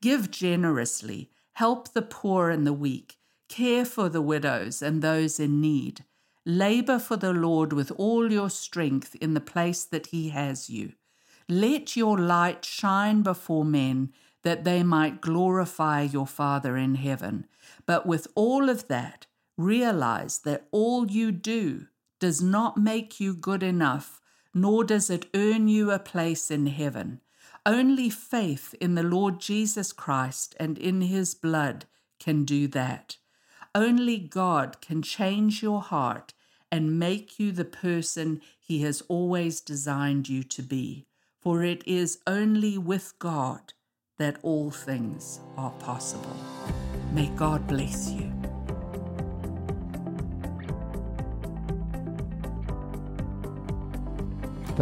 Give 0.00 0.30
generously, 0.30 1.30
help 1.54 1.92
the 1.92 2.02
poor 2.02 2.50
and 2.50 2.66
the 2.66 2.72
weak, 2.72 3.16
care 3.48 3.84
for 3.84 4.08
the 4.08 4.22
widows 4.22 4.82
and 4.82 5.00
those 5.00 5.40
in 5.40 5.60
need. 5.60 6.04
Labor 6.44 6.98
for 6.98 7.16
the 7.16 7.32
Lord 7.32 7.72
with 7.72 7.92
all 7.92 8.30
your 8.32 8.50
strength 8.50 9.14
in 9.16 9.34
the 9.34 9.40
place 9.40 9.84
that 9.84 10.08
He 10.08 10.30
has 10.30 10.68
you. 10.68 10.92
Let 11.48 11.96
your 11.96 12.18
light 12.18 12.64
shine 12.64 13.22
before 13.22 13.64
men 13.64 14.12
that 14.42 14.64
they 14.64 14.82
might 14.82 15.20
glorify 15.20 16.02
your 16.02 16.26
Father 16.26 16.76
in 16.76 16.96
heaven. 16.96 17.46
But 17.86 18.06
with 18.06 18.26
all 18.34 18.68
of 18.68 18.88
that, 18.88 19.26
realize 19.56 20.40
that 20.40 20.66
all 20.72 21.10
you 21.10 21.30
do 21.30 21.86
does 22.22 22.40
not 22.40 22.78
make 22.78 23.18
you 23.18 23.34
good 23.34 23.64
enough, 23.64 24.20
nor 24.54 24.84
does 24.84 25.10
it 25.10 25.26
earn 25.34 25.66
you 25.66 25.90
a 25.90 25.98
place 25.98 26.52
in 26.52 26.68
heaven. 26.68 27.20
Only 27.66 28.10
faith 28.10 28.76
in 28.80 28.94
the 28.94 29.02
Lord 29.02 29.40
Jesus 29.40 29.92
Christ 29.92 30.54
and 30.60 30.78
in 30.78 31.00
his 31.00 31.34
blood 31.34 31.84
can 32.20 32.44
do 32.44 32.68
that. 32.68 33.16
Only 33.74 34.18
God 34.18 34.80
can 34.80 35.02
change 35.02 35.64
your 35.64 35.82
heart 35.82 36.32
and 36.70 36.96
make 36.96 37.40
you 37.40 37.50
the 37.50 37.64
person 37.64 38.40
he 38.56 38.82
has 38.82 39.02
always 39.08 39.60
designed 39.60 40.28
you 40.28 40.44
to 40.44 40.62
be. 40.62 41.08
For 41.40 41.64
it 41.64 41.82
is 41.88 42.20
only 42.24 42.78
with 42.78 43.18
God 43.18 43.72
that 44.18 44.36
all 44.42 44.70
things 44.70 45.40
are 45.56 45.72
possible. 45.72 46.36
May 47.12 47.26
God 47.34 47.66
bless 47.66 48.12
you. 48.12 48.32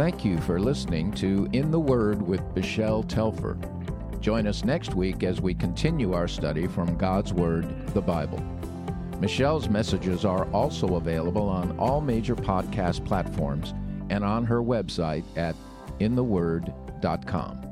Thank 0.01 0.25
you 0.25 0.39
for 0.39 0.59
listening 0.59 1.11
to 1.11 1.47
In 1.53 1.69
the 1.69 1.79
Word 1.79 2.23
with 2.23 2.41
Michele 2.55 3.03
Telfer. 3.03 3.55
Join 4.19 4.47
us 4.47 4.65
next 4.65 4.95
week 4.95 5.21
as 5.21 5.41
we 5.41 5.53
continue 5.53 6.13
our 6.13 6.27
study 6.27 6.65
from 6.65 6.97
God's 6.97 7.33
Word, 7.33 7.85
the 7.89 8.01
Bible. 8.01 8.43
Michele's 9.19 9.69
messages 9.69 10.25
are 10.25 10.45
also 10.53 10.95
available 10.95 11.47
on 11.47 11.77
all 11.77 12.01
major 12.01 12.35
podcast 12.35 13.05
platforms 13.05 13.75
and 14.09 14.23
on 14.23 14.43
her 14.43 14.63
website 14.63 15.23
at 15.37 15.55
intheword.com. 15.99 17.70